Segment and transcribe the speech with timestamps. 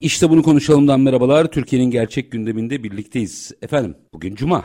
[0.00, 1.44] İşte bunu konuşalımdan merhabalar.
[1.50, 3.52] Türkiye'nin gerçek gündeminde birlikteyiz.
[3.62, 4.64] Efendim bugün Cuma.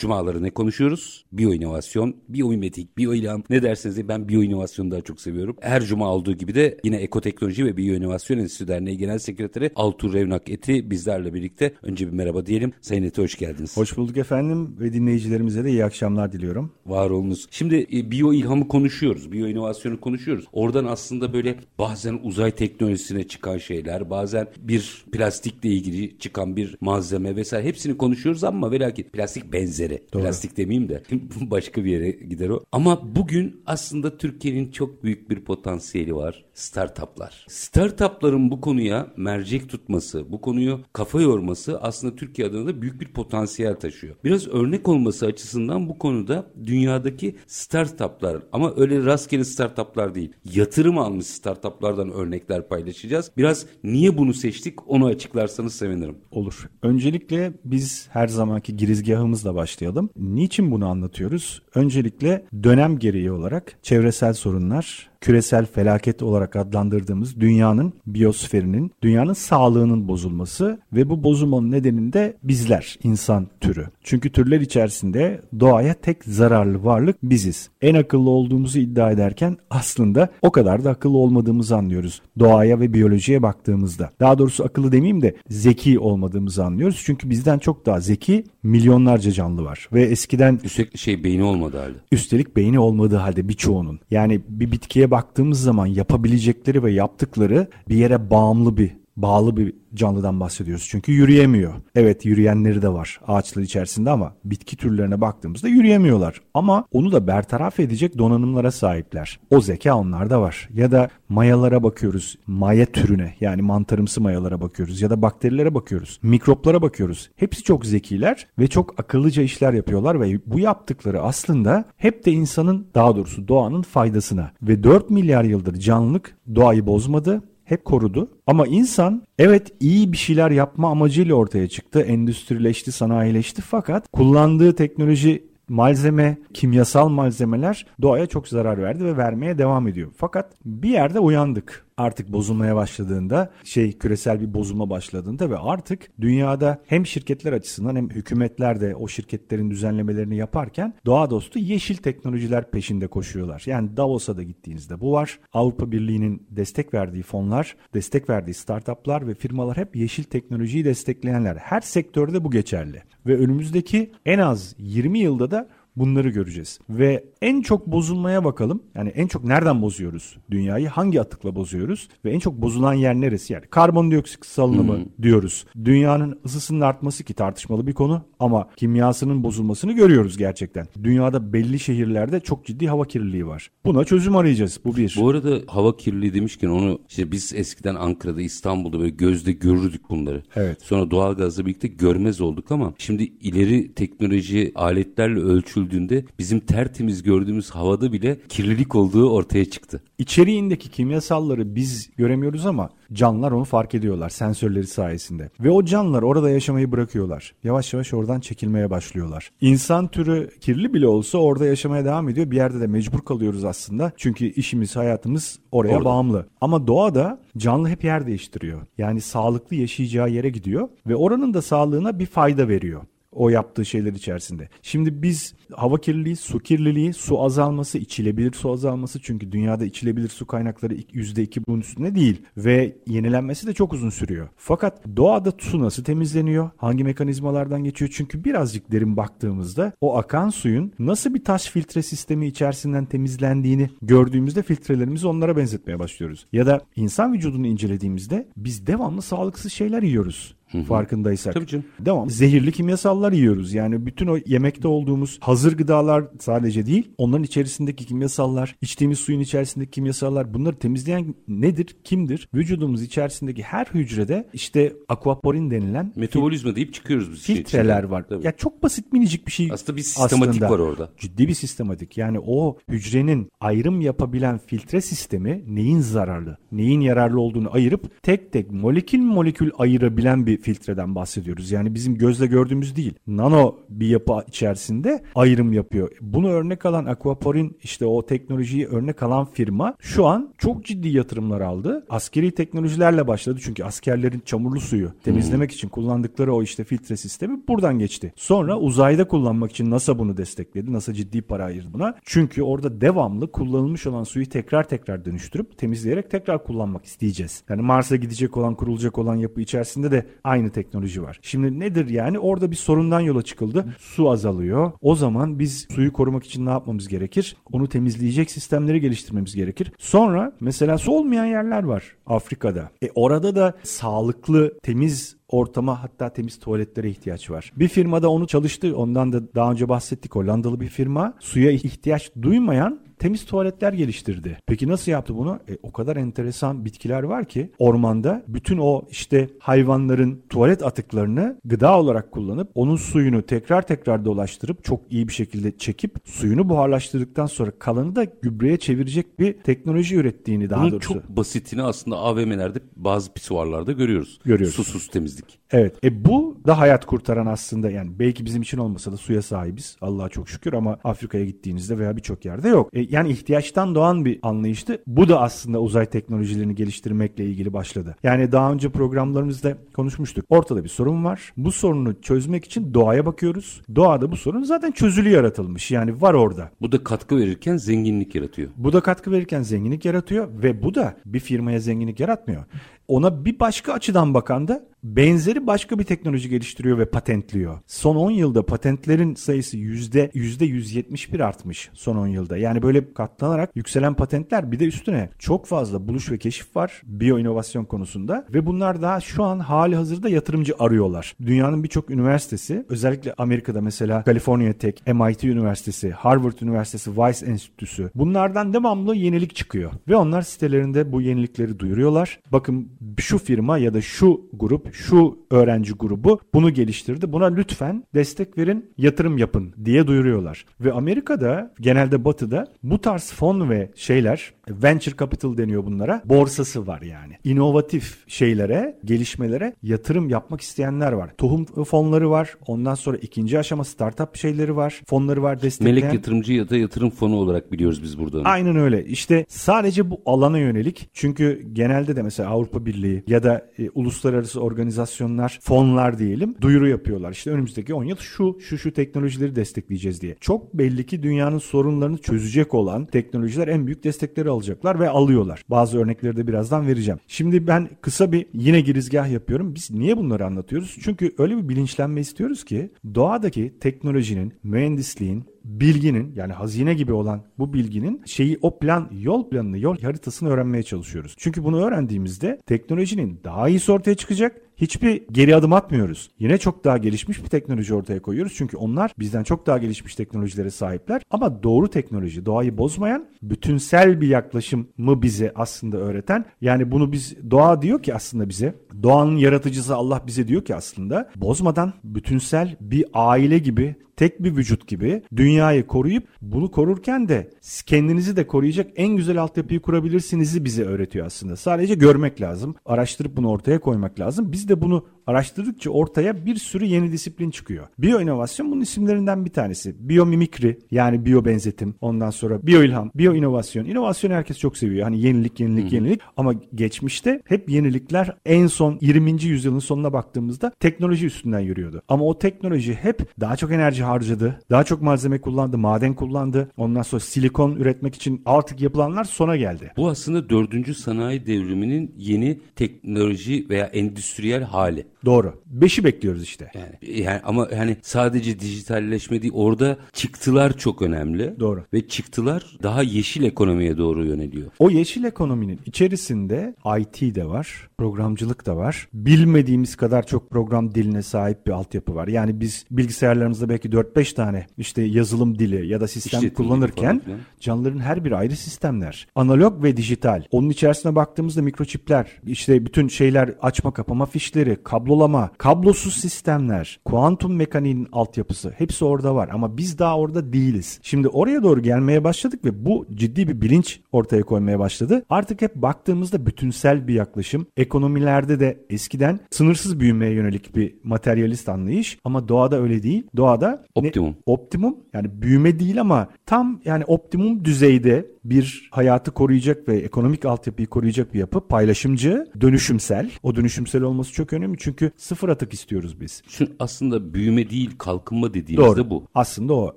[0.00, 1.24] Cumaları ne konuşuyoruz?
[1.32, 5.56] Biyoinovasyon, biyomimetik, biyoilham ne derseniz ben biyoinovasyonu daha çok seviyorum.
[5.60, 10.50] Her cuma olduğu gibi de yine Ekoteknoloji ve Biyoinovasyon Enstitüsü Derneği Genel Sekreteri Altur Revnak
[10.50, 11.74] Eti bizlerle birlikte.
[11.82, 12.72] Önce bir merhaba diyelim.
[12.80, 13.76] Sayın Eti hoş geldiniz.
[13.76, 16.72] Hoş bulduk efendim ve dinleyicilerimize de iyi akşamlar diliyorum.
[16.86, 17.46] Var olunuz.
[17.50, 20.44] Şimdi e, biyo ilhamı konuşuyoruz, biyo inovasyonu konuşuyoruz.
[20.52, 27.36] Oradan aslında böyle bazen uzay teknolojisine çıkan şeyler, bazen bir plastikle ilgili çıkan bir malzeme
[27.36, 29.89] vesaire hepsini konuşuyoruz ama ve lakin plastik benzeri.
[30.12, 30.22] Doğru.
[30.22, 31.02] Plastik demeyeyim de
[31.40, 32.64] başka bir yere gider o.
[32.72, 36.44] Ama bugün aslında Türkiye'nin çok büyük bir potansiyeli var.
[36.54, 37.46] Startuplar.
[37.48, 43.12] Startupların bu konuya mercek tutması, bu konuyu kafa yorması aslında Türkiye adına da büyük bir
[43.12, 44.16] potansiyel taşıyor.
[44.24, 50.32] Biraz örnek olması açısından bu konuda dünyadaki startuplar ama öyle rastgele startuplar değil.
[50.54, 53.30] Yatırım almış startuplardan örnekler paylaşacağız.
[53.36, 56.16] Biraz niye bunu seçtik onu açıklarsanız sevinirim.
[56.30, 56.70] Olur.
[56.82, 59.79] Öncelikle biz her zamanki girizgahımızla başlayalım.
[60.16, 61.62] Niçin bunu anlatıyoruz?
[61.74, 70.78] Öncelikle dönem gereği olarak çevresel sorunlar, küresel felaket olarak adlandırdığımız dünyanın biyosferinin, dünyanın sağlığının bozulması
[70.92, 73.86] ve bu bozulmanın nedeninde bizler, insan türü.
[74.02, 77.70] Çünkü türler içerisinde doğaya tek zararlı varlık biziz.
[77.82, 82.22] En akıllı olduğumuzu iddia ederken aslında o kadar da akıllı olmadığımızı anlıyoruz.
[82.38, 84.10] Doğaya ve biyolojiye baktığımızda.
[84.20, 87.02] Daha doğrusu akıllı demeyeyim de zeki olmadığımızı anlıyoruz.
[87.04, 89.88] Çünkü bizden çok daha zeki milyonlarca canlı var.
[89.92, 91.98] Ve eskiden Üstelik şey beyni olmadı halde.
[92.12, 94.00] üstelik beyni olmadığı halde birçoğunun.
[94.10, 100.40] Yani bir bitkiye baktığımız zaman yapabilecekleri ve yaptıkları bir yere bağımlı bir bağlı bir canlıdan
[100.40, 100.86] bahsediyoruz.
[100.90, 101.74] Çünkü yürüyemiyor.
[101.94, 106.40] Evet yürüyenleri de var ağaçlar içerisinde ama bitki türlerine baktığımızda yürüyemiyorlar.
[106.54, 109.40] Ama onu da bertaraf edecek donanımlara sahipler.
[109.50, 110.68] O zeka onlarda var.
[110.74, 112.38] Ya da mayalara bakıyoruz.
[112.46, 115.02] Maya türüne yani mantarımsı mayalara bakıyoruz.
[115.02, 116.18] Ya da bakterilere bakıyoruz.
[116.22, 117.30] Mikroplara bakıyoruz.
[117.36, 122.86] Hepsi çok zekiler ve çok akıllıca işler yapıyorlar ve bu yaptıkları aslında hep de insanın
[122.94, 124.50] daha doğrusu doğanın faydasına.
[124.62, 128.30] Ve 4 milyar yıldır canlılık doğayı bozmadı hep korudu.
[128.46, 132.00] Ama insan evet iyi bir şeyler yapma amacıyla ortaya çıktı.
[132.00, 139.88] Endüstrileşti, sanayileşti fakat kullandığı teknoloji malzeme, kimyasal malzemeler doğaya çok zarar verdi ve vermeye devam
[139.88, 140.10] ediyor.
[140.16, 141.86] Fakat bir yerde uyandık.
[142.00, 148.10] Artık bozulmaya başladığında, şey küresel bir bozulma başladığında ve artık dünyada hem şirketler açısından hem
[148.10, 153.62] hükümetler de o şirketlerin düzenlemelerini yaparken doğa dostu yeşil teknolojiler peşinde koşuyorlar.
[153.66, 155.38] Yani Davos'a da gittiğinizde bu var.
[155.52, 161.56] Avrupa Birliği'nin destek verdiği fonlar, destek verdiği startuplar ve firmalar hep yeşil teknolojiyi destekleyenler.
[161.56, 163.02] Her sektörde bu geçerli.
[163.26, 165.68] Ve önümüzdeki en az 20 yılda da
[166.00, 166.78] bunları göreceğiz.
[166.90, 168.82] Ve en çok bozulmaya bakalım.
[168.94, 170.88] Yani en çok nereden bozuyoruz dünyayı?
[170.88, 172.08] Hangi atıkla bozuyoruz?
[172.24, 173.52] Ve en çok bozulan yer neresi?
[173.52, 175.66] Yani karbondioksit salınımı diyoruz.
[175.84, 180.86] Dünyanın ısısının artması ki tartışmalı bir konu ama kimyasının bozulmasını görüyoruz gerçekten.
[181.02, 183.70] Dünyada belli şehirlerde çok ciddi hava kirliliği var.
[183.84, 184.80] Buna çözüm arayacağız.
[184.84, 185.16] Bu bir.
[185.20, 190.42] Bu arada hava kirliliği demişken onu işte biz eskiden Ankara'da İstanbul'da böyle gözde görürdük bunları.
[190.56, 190.82] Evet.
[190.82, 195.40] Sonra doğalgazla birlikte görmez olduk ama şimdi ileri teknoloji aletlerle
[195.90, 200.02] ölçüldüğünde bizim tertemiz gördüğümüz havada bile kirlilik olduğu ortaya çıktı.
[200.18, 205.50] İçeriğindeki kimyasalları biz göremiyoruz ama canlılar onu fark ediyorlar sensörleri sayesinde.
[205.60, 207.54] Ve o canlılar orada yaşamayı bırakıyorlar.
[207.64, 209.50] Yavaş yavaş oradan çekilmeye başlıyorlar.
[209.60, 212.50] İnsan türü kirli bile olsa orada yaşamaya devam ediyor.
[212.50, 214.12] Bir yerde de mecbur kalıyoruz aslında.
[214.16, 216.04] Çünkü işimiz, hayatımız oraya Orada.
[216.04, 216.46] bağımlı.
[216.60, 218.80] Ama doğada canlı hep yer değiştiriyor.
[218.98, 223.02] Yani sağlıklı yaşayacağı yere gidiyor ve oranın da sağlığına bir fayda veriyor.
[223.32, 224.68] O yaptığı şeyler içerisinde.
[224.82, 230.46] Şimdi biz hava kirliliği, su kirliliği, su azalması, içilebilir su azalması çünkü dünyada içilebilir su
[230.46, 234.48] kaynakları %2 bunun üstünde değil ve yenilenmesi de çok uzun sürüyor.
[234.56, 236.70] Fakat doğada su nasıl temizleniyor?
[236.76, 238.10] Hangi mekanizmalardan geçiyor?
[238.14, 244.62] Çünkü birazcık derin baktığımızda o akan suyun nasıl bir taş filtre sistemi içerisinden temizlendiğini gördüğümüzde
[244.62, 246.46] filtrelerimizi onlara benzetmeye başlıyoruz.
[246.52, 250.59] Ya da insan vücudunu incelediğimizde biz devamlı sağlıksız şeyler yiyoruz.
[250.88, 251.54] Farkındaysak.
[251.54, 251.84] Tabii canım.
[252.00, 252.30] Devam.
[252.30, 253.74] Zehirli kimyasallar yiyoruz.
[253.74, 259.90] Yani bütün o yemekte olduğumuz hazır gıdalar sadece değil, onların içerisindeki kimyasallar, içtiğimiz suyun içerisindeki
[259.90, 261.96] kimyasallar bunları temizleyen nedir?
[262.04, 262.48] Kimdir?
[262.54, 267.42] Vücudumuz içerisindeki her hücrede işte aquaporin denilen Metabolizma deyip çıkıyoruz biz.
[267.42, 268.10] şey filtreler içinden.
[268.10, 268.24] var.
[268.28, 268.46] Tabii.
[268.46, 269.68] Ya çok basit minicik bir şey.
[269.72, 271.10] Aslında bir sistematik var orada.
[271.18, 272.18] Ciddi bir sistematik.
[272.18, 278.70] Yani o hücrenin ayrım yapabilen filtre sistemi neyin zararlı, neyin yararlı olduğunu ayırıp tek tek
[278.70, 281.70] molekül molekül ayırabilen bir filtreden bahsediyoruz.
[281.70, 283.14] Yani bizim gözle gördüğümüz değil.
[283.26, 286.10] Nano bir yapı içerisinde ayrım yapıyor.
[286.20, 291.60] Bunu örnek alan Aquaporin işte o teknolojiyi örnek alan firma şu an çok ciddi yatırımlar
[291.60, 292.06] aldı.
[292.10, 297.98] Askeri teknolojilerle başladı çünkü askerlerin çamurlu suyu temizlemek için kullandıkları o işte filtre sistemi buradan
[297.98, 298.32] geçti.
[298.36, 300.92] Sonra uzayda kullanmak için NASA bunu destekledi.
[300.92, 302.14] NASA ciddi para ayırdı buna.
[302.24, 307.62] Çünkü orada devamlı kullanılmış olan suyu tekrar tekrar dönüştürüp temizleyerek tekrar kullanmak isteyeceğiz.
[307.68, 311.38] Yani Mars'a gidecek olan kurulacak olan yapı içerisinde de aynı teknoloji var.
[311.42, 312.38] Şimdi nedir yani?
[312.38, 313.84] Orada bir sorundan yola çıkıldı.
[313.98, 314.92] Su azalıyor.
[315.00, 317.56] O zaman biz suyu korumak için ne yapmamız gerekir?
[317.72, 319.92] Onu temizleyecek sistemleri geliştirmemiz gerekir.
[319.98, 322.90] Sonra mesela su olmayan yerler var Afrika'da.
[323.02, 327.72] E orada da sağlıklı, temiz ortama hatta temiz tuvaletlere ihtiyaç var.
[327.76, 328.96] Bir firmada onu çalıştı.
[328.96, 330.34] Ondan da daha önce bahsettik.
[330.34, 334.58] Hollandalı bir firma suya ihtiyaç duymayan temiz tuvaletler geliştirdi.
[334.66, 335.60] Peki nasıl yaptı bunu?
[335.68, 341.98] E, o kadar enteresan bitkiler var ki ormanda bütün o işte hayvanların tuvalet atıklarını gıda
[341.98, 347.70] olarak kullanıp onun suyunu tekrar tekrar dolaştırıp çok iyi bir şekilde çekip suyunu buharlaştırdıktan sonra
[347.78, 351.14] kalanı da gübreye çevirecek bir teknoloji ürettiğini daha Bunun doğrusu.
[351.14, 354.40] çok basitini aslında AVM'lerde bazı pisuarlarda görüyoruz.
[354.44, 354.74] Görüyoruz.
[354.74, 355.60] Susuz temizlik.
[355.70, 356.04] Evet.
[356.04, 359.96] E bu da hayat kurtaran aslında yani belki bizim için olmasa da suya sahibiz.
[360.00, 362.88] Allah'a çok şükür ama Afrika'ya gittiğinizde veya birçok yerde yok.
[362.92, 365.02] E, yani ihtiyaçtan doğan bir anlayıştı.
[365.06, 368.16] Bu da aslında uzay teknolojilerini geliştirmekle ilgili başladı.
[368.22, 370.44] Yani daha önce programlarımızda konuşmuştuk.
[370.48, 371.52] Ortada bir sorun var.
[371.56, 373.82] Bu sorunu çözmek için doğaya bakıyoruz.
[373.94, 375.90] Doğada bu sorun zaten çözülü yaratılmış.
[375.90, 376.70] Yani var orada.
[376.80, 378.70] Bu da katkı verirken zenginlik yaratıyor.
[378.76, 382.64] Bu da katkı verirken zenginlik yaratıyor ve bu da bir firmaya zenginlik yaratmıyor.
[383.10, 387.78] Ona bir başka açıdan bakan da benzeri başka bir teknoloji geliştiriyor ve patentliyor.
[387.86, 392.56] Son 10 yılda patentlerin sayısı yüzde yüzde 171 artmış son 10 yılda.
[392.56, 397.38] Yani böyle katlanarak yükselen patentler bir de üstüne çok fazla buluş ve keşif var biyo
[397.38, 401.36] inovasyon konusunda ve bunlar daha şu an hali hazırda yatırımcı arıyorlar.
[401.46, 408.74] Dünyanın birçok üniversitesi özellikle Amerika'da mesela California Tech, MIT Üniversitesi, Harvard Üniversitesi, Weiss Enstitüsü bunlardan
[408.74, 412.40] devamlı yenilik çıkıyor ve onlar sitelerinde bu yenilikleri duyuruyorlar.
[412.52, 417.32] Bakın şu firma ya da şu grup, şu öğrenci grubu bunu geliştirdi.
[417.32, 420.64] Buna lütfen destek verin, yatırım yapın diye duyuruyorlar.
[420.80, 426.22] Ve Amerika'da genelde batıda bu tarz fon ve şeyler venture capital deniyor bunlara.
[426.24, 427.34] Borsası var yani.
[427.44, 431.30] İnovatif şeylere, gelişmelere yatırım yapmak isteyenler var.
[431.38, 432.56] Tohum fonları var.
[432.66, 435.02] Ondan sonra ikinci aşama startup şeyleri var.
[435.06, 435.94] Fonları var destekleyen.
[435.94, 438.42] Melek yatırımcı ya da yatırım fonu olarak biliyoruz biz burada.
[438.44, 439.04] Aynen öyle.
[439.04, 441.10] İşte sadece bu alana yönelik.
[441.12, 447.32] Çünkü genelde de mesela Avrupa Birliği ya da e, uluslararası organizasyonlar, fonlar diyelim duyuru yapıyorlar.
[447.32, 450.36] İşte önümüzdeki 10 yıl şu şu şu teknolojileri destekleyeceğiz diye.
[450.40, 455.64] Çok belli ki dünyanın sorunlarını çözecek olan teknolojiler en büyük destekleri alacaklar ve alıyorlar.
[455.68, 457.20] Bazı örnekleri de birazdan vereceğim.
[457.28, 459.74] Şimdi ben kısa bir yine girizgah yapıyorum.
[459.74, 460.96] Biz niye bunları anlatıyoruz?
[461.02, 467.72] Çünkü öyle bir bilinçlenme istiyoruz ki doğadaki teknolojinin, mühendisliğin, bilginin yani hazine gibi olan bu
[467.72, 471.34] bilginin şeyi o plan yol planını yol haritasını öğrenmeye çalışıyoruz.
[471.38, 474.56] Çünkü bunu öğrendiğimizde teknolojinin daha iyisi ortaya çıkacak.
[474.76, 476.30] Hiçbir geri adım atmıyoruz.
[476.38, 478.52] Yine çok daha gelişmiş bir teknoloji ortaya koyuyoruz.
[478.56, 481.22] Çünkü onlar bizden çok daha gelişmiş teknolojilere sahipler.
[481.30, 486.44] Ama doğru teknoloji, doğayı bozmayan, bütünsel bir yaklaşımı bize aslında öğreten.
[486.60, 491.30] Yani bunu biz doğa diyor ki aslında bize, doğanın yaratıcısı Allah bize diyor ki aslında
[491.36, 497.50] bozmadan bütünsel bir aile gibi tek bir vücut gibi dünyayı koruyup bunu korurken de
[497.86, 501.56] kendinizi de koruyacak en güzel altyapıyı kurabilirsinizi bize öğretiyor aslında.
[501.56, 502.74] Sadece görmek lazım.
[502.86, 504.52] Araştırıp bunu ortaya koymak lazım.
[504.52, 507.86] Biz de bunu araştırdıkça ortaya bir sürü yeni disiplin çıkıyor.
[507.98, 510.08] Biyo inovasyon bunun isimlerinden bir tanesi.
[510.08, 511.94] Biyomimikri yani biyo benzetim.
[512.00, 513.84] Ondan sonra biyo ilham, biyo inovasyon.
[513.84, 515.04] İnovasyon herkes çok seviyor.
[515.04, 516.20] Hani yenilik, yenilik, yenilik.
[516.36, 519.42] Ama geçmişte hep yenilikler en son 20.
[519.42, 522.02] yüzyılın sonuna baktığımızda teknoloji üstünden yürüyordu.
[522.08, 524.60] Ama o teknoloji hep daha çok enerji harcadı.
[524.70, 526.70] Daha çok malzeme kullandı, maden kullandı.
[526.76, 529.92] Ondan sonra silikon üretmek için artık yapılanlar sona geldi.
[529.96, 535.06] Bu aslında dördüncü sanayi devriminin yeni teknoloji veya endüstriyel hali.
[535.24, 535.62] Doğru.
[535.66, 536.70] Beşi bekliyoruz işte.
[536.74, 541.54] Yani, yani ama hani sadece dijitalleşme değil orada çıktılar çok önemli.
[541.60, 541.84] Doğru.
[541.92, 544.70] Ve çıktılar daha yeşil ekonomiye doğru yöneliyor.
[544.78, 549.08] O yeşil ekonominin içerisinde IT de var, programcılık da var.
[549.14, 552.28] Bilmediğimiz kadar çok program diline sahip bir altyapı var.
[552.28, 557.22] Yani biz bilgisayarlarımızda belki 4-5 tane işte yazılım dili ya da sistem İşletim kullanırken
[557.60, 559.28] canlıların her biri ayrı sistemler.
[559.34, 560.42] Analog ve dijital.
[560.50, 564.76] Onun içerisine baktığımızda mikroçipler, işte bütün şeyler açma kapama fişleri,
[565.10, 571.00] kablolama, kablosuz sistemler, kuantum mekaniğinin altyapısı hepsi orada var ama biz daha orada değiliz.
[571.02, 575.22] Şimdi oraya doğru gelmeye başladık ve bu ciddi bir bilinç ortaya koymaya başladı.
[575.30, 577.66] Artık hep baktığımızda bütünsel bir yaklaşım.
[577.76, 583.26] Ekonomilerde de eskiden sınırsız büyümeye yönelik bir materyalist anlayış ama doğada öyle değil.
[583.36, 584.36] Doğada ne- Optimum.
[584.46, 590.88] optimum yani büyüme değil ama tam yani optimum düzeyde bir hayatı koruyacak ve ekonomik altyapıyı
[590.88, 593.30] koruyacak bir yapı paylaşımcı, dönüşümsel.
[593.42, 596.42] O dönüşümsel olması çok önemli çünkü sıfır atık istiyoruz biz.
[596.48, 599.10] Şu aslında büyüme değil kalkınma dediğimizde Doğru.
[599.10, 599.24] bu.
[599.34, 599.94] Aslında o.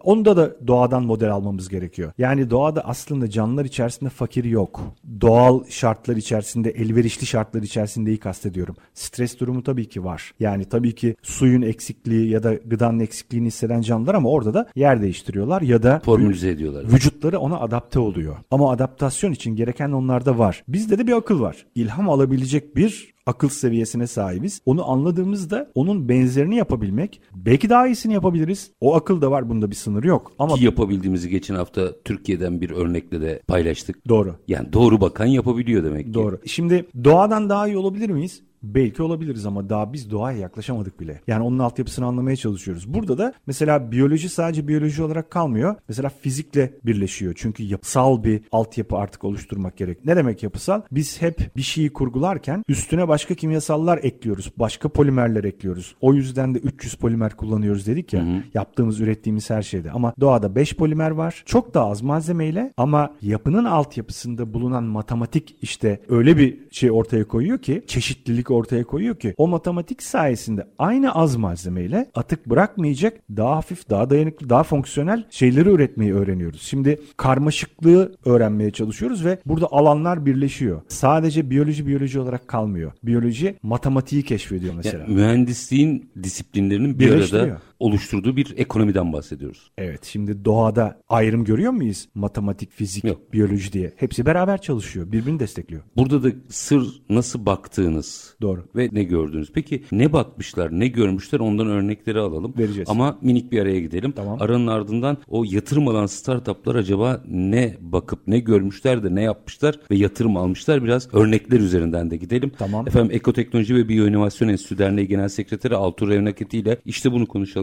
[0.03, 2.11] Onda da doğadan model almamız gerekiyor.
[2.17, 4.81] Yani doğada aslında canlılar içerisinde fakir yok.
[5.21, 8.75] Doğal şartlar içerisinde, elverişli şartlar içerisindeyi kastediyorum.
[8.93, 10.33] Stres durumu tabii ki var.
[10.39, 15.01] Yani tabii ki suyun eksikliği ya da gıdanın eksikliğini hisseden canlılar ama orada da yer
[15.01, 16.93] değiştiriyorlar ya da Formülize ediyorlar.
[16.93, 18.35] Vücutları ona adapte oluyor.
[18.51, 20.63] Ama adaptasyon için gereken onlarda var.
[20.67, 21.65] Bizde de bir akıl var.
[21.75, 24.61] İlham alabilecek bir akıl seviyesine sahibiz.
[24.65, 28.71] Onu anladığımızda onun benzerini yapabilmek, belki daha iyisini yapabiliriz.
[28.81, 30.31] O akıl da var bunda bir sınır yok.
[30.39, 34.09] Ama Ki yapabildiğimizi geçen hafta Türkiye'den bir örnekle de paylaştık.
[34.09, 34.35] doğru.
[34.47, 36.13] Yani doğru bakan yapabiliyor demek ki.
[36.13, 36.39] Doğru.
[36.45, 38.41] Şimdi doğadan daha iyi olabilir miyiz?
[38.63, 41.21] Belki olabiliriz ama daha biz doğaya yaklaşamadık bile.
[41.27, 42.93] Yani onun altyapısını anlamaya çalışıyoruz.
[42.93, 45.75] Burada da mesela biyoloji sadece biyoloji olarak kalmıyor.
[45.87, 47.33] Mesela fizikle birleşiyor.
[47.37, 50.05] Çünkü yapısal bir altyapı artık oluşturmak gerek.
[50.05, 50.81] Ne demek yapısal?
[50.91, 54.51] Biz hep bir şeyi kurgularken üstüne başka kimyasallar ekliyoruz.
[54.57, 55.95] Başka polimerler ekliyoruz.
[56.01, 58.43] O yüzden de 300 polimer kullanıyoruz dedik ya.
[58.53, 59.91] Yaptığımız, ürettiğimiz her şeyde.
[59.91, 61.43] Ama doğada 5 polimer var.
[61.45, 67.57] Çok daha az malzemeyle ama yapının altyapısında bulunan matematik işte öyle bir şey ortaya koyuyor
[67.57, 73.89] ki çeşitlilik ortaya koyuyor ki o matematik sayesinde aynı az malzemeyle atık bırakmayacak daha hafif,
[73.89, 76.61] daha dayanıklı, daha fonksiyonel şeyleri üretmeyi öğreniyoruz.
[76.61, 80.81] Şimdi karmaşıklığı öğrenmeye çalışıyoruz ve burada alanlar birleşiyor.
[80.87, 82.91] Sadece biyoloji biyoloji olarak kalmıyor.
[83.03, 85.03] Biyoloji matematiği keşfediyor mesela.
[85.03, 89.71] Yani mühendisliğin disiplinlerinin bir arada oluşturduğu bir ekonomiden bahsediyoruz.
[89.77, 92.09] Evet şimdi doğada ayrım görüyor muyuz?
[92.15, 93.33] Matematik, fizik, Yok.
[93.33, 93.93] biyoloji diye.
[93.95, 95.11] Hepsi beraber çalışıyor.
[95.11, 95.81] Birbirini destekliyor.
[95.97, 98.65] Burada da sır nasıl baktığınız Doğru.
[98.75, 99.51] ve ne gördünüz.
[99.53, 102.53] Peki ne bakmışlar, ne görmüşler ondan örnekleri alalım.
[102.57, 102.89] Vereceğiz.
[102.89, 104.11] Ama minik bir araya gidelim.
[104.11, 104.37] Tamam.
[104.41, 109.95] Aranın ardından o yatırım alan startuplar acaba ne bakıp ne görmüşler de ne yapmışlar ve
[109.95, 110.83] yatırım almışlar.
[110.83, 112.51] Biraz örnekler üzerinden de gidelim.
[112.57, 112.87] Tamam.
[112.87, 117.62] Efendim Ekoteknoloji ve Biyoinovasyon Enstitüsü Derneği Genel Sekreteri Altuğ Revnaketi ile işte bunu konuşalım